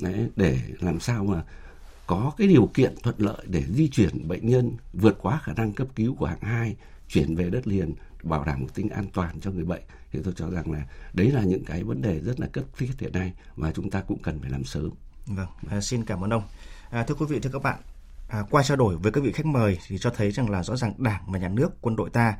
[0.00, 1.42] đấy, để làm sao mà
[2.06, 5.72] có cái điều kiện thuận lợi để di chuyển bệnh nhân vượt quá khả năng
[5.72, 6.76] cấp cứu của hạng 2
[7.08, 9.82] chuyển về đất liền bảo đảm một tính an toàn cho người bệnh
[10.12, 12.90] thì tôi cho rằng là đấy là những cái vấn đề rất là cấp thiết
[12.98, 14.90] hiện nay và chúng ta cũng cần phải làm sớm.
[15.26, 16.42] Vâng, à, xin cảm ơn ông.
[16.90, 17.78] À, thưa quý vị, thưa các bạn,
[18.34, 20.76] à, qua trao đổi với các vị khách mời thì cho thấy rằng là rõ
[20.76, 22.34] ràng Đảng và Nhà nước, quân đội ta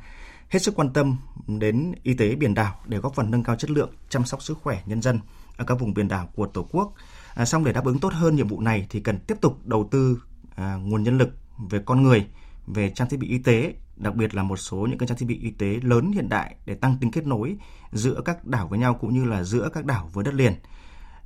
[0.49, 1.17] hết sức quan tâm
[1.47, 4.57] đến y tế biển đảo để góp phần nâng cao chất lượng chăm sóc sức
[4.61, 5.19] khỏe nhân dân
[5.57, 6.93] ở các vùng biển đảo của Tổ quốc.
[7.35, 9.87] À, xong để đáp ứng tốt hơn nhiệm vụ này thì cần tiếp tục đầu
[9.91, 10.21] tư
[10.55, 11.29] à, nguồn nhân lực
[11.69, 12.27] về con người,
[12.67, 15.25] về trang thiết bị y tế, đặc biệt là một số những cái trang thiết
[15.25, 17.57] bị y tế lớn hiện đại để tăng tính kết nối
[17.91, 20.53] giữa các đảo với nhau cũng như là giữa các đảo với đất liền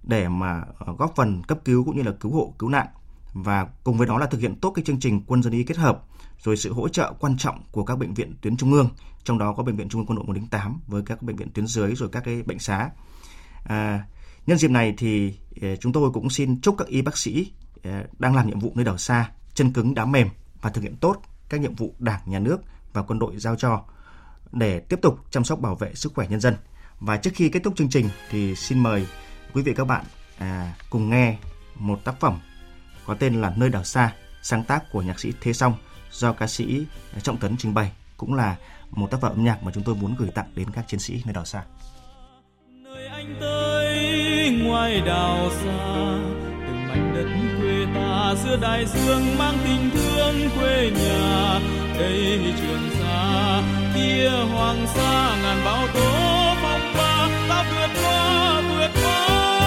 [0.03, 2.87] để mà ờ, góp phần cấp cứu cũng như là cứu hộ cứu nạn
[3.33, 5.77] và cùng với đó là thực hiện tốt cái chương trình quân dân y kết
[5.77, 6.03] hợp
[6.43, 8.89] rồi sự hỗ trợ quan trọng của các bệnh viện tuyến trung ương
[9.23, 11.67] trong đó có bệnh viện trung ương quân đội 108 với các bệnh viện tuyến
[11.67, 12.89] dưới rồi các cái bệnh xá.
[13.63, 14.05] À,
[14.47, 17.51] nhân dịp này thì à, chúng tôi cũng xin chúc các y bác sĩ
[17.83, 20.27] à, đang làm nhiệm vụ nơi đảo xa chân cứng đá mềm
[20.61, 22.57] và thực hiện tốt các nhiệm vụ đảng nhà nước
[22.93, 23.83] và quân đội giao cho
[24.51, 26.55] để tiếp tục chăm sóc bảo vệ sức khỏe nhân dân.
[26.99, 29.07] Và trước khi kết thúc chương trình thì xin mời
[29.53, 30.05] quý vị các bạn
[30.37, 31.37] à, cùng nghe
[31.75, 32.39] một tác phẩm
[33.09, 35.73] có tên là Nơi đảo xa, sáng tác của nhạc sĩ Thế Song
[36.11, 36.85] do ca sĩ
[37.15, 38.55] à, Trọng Tấn trình bày, cũng là
[38.91, 41.21] một tác phẩm âm nhạc mà chúng tôi muốn gửi tặng đến các chiến sĩ
[41.25, 41.63] nơi đảo xa.
[42.83, 46.17] Nơi anh tới ngoài đảo xa,
[46.67, 47.27] từng mảnh đất
[47.59, 51.59] quê ta giữa đại dương mang tình thương quê nhà.
[51.99, 53.61] Đây trường sa,
[53.95, 59.58] kia hoàng sa ngàn bão tố phong ba, ta vượt qua vượt qua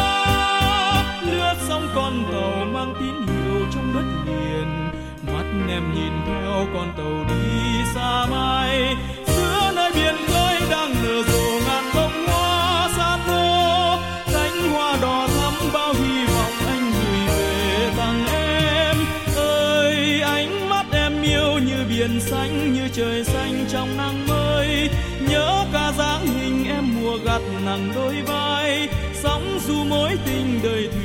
[1.73, 4.91] sóng con tàu mang tín hiệu trong đất liền.
[5.33, 8.97] Mắt em nhìn theo con tàu đi xa mai.
[9.27, 13.97] Giữa nơi biển khơi đang nở rộ ngàn bông hoa xa lô
[14.33, 18.97] cánh hoa đỏ thắm bao hy vọng anh gửi về tặng em.
[19.37, 24.91] Ơi, ánh mắt em yêu như biển xanh, như trời xanh trong nắng mới.
[25.31, 28.89] Nhớ ca dáng hình em mùa gặt nặng đôi vai.
[29.23, 31.02] Sóng dù mối tình đời thủy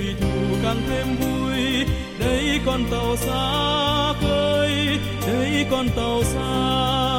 [0.68, 1.86] càng thêm vui.
[2.20, 7.17] Đây con tàu xa khơi đây con tàu xa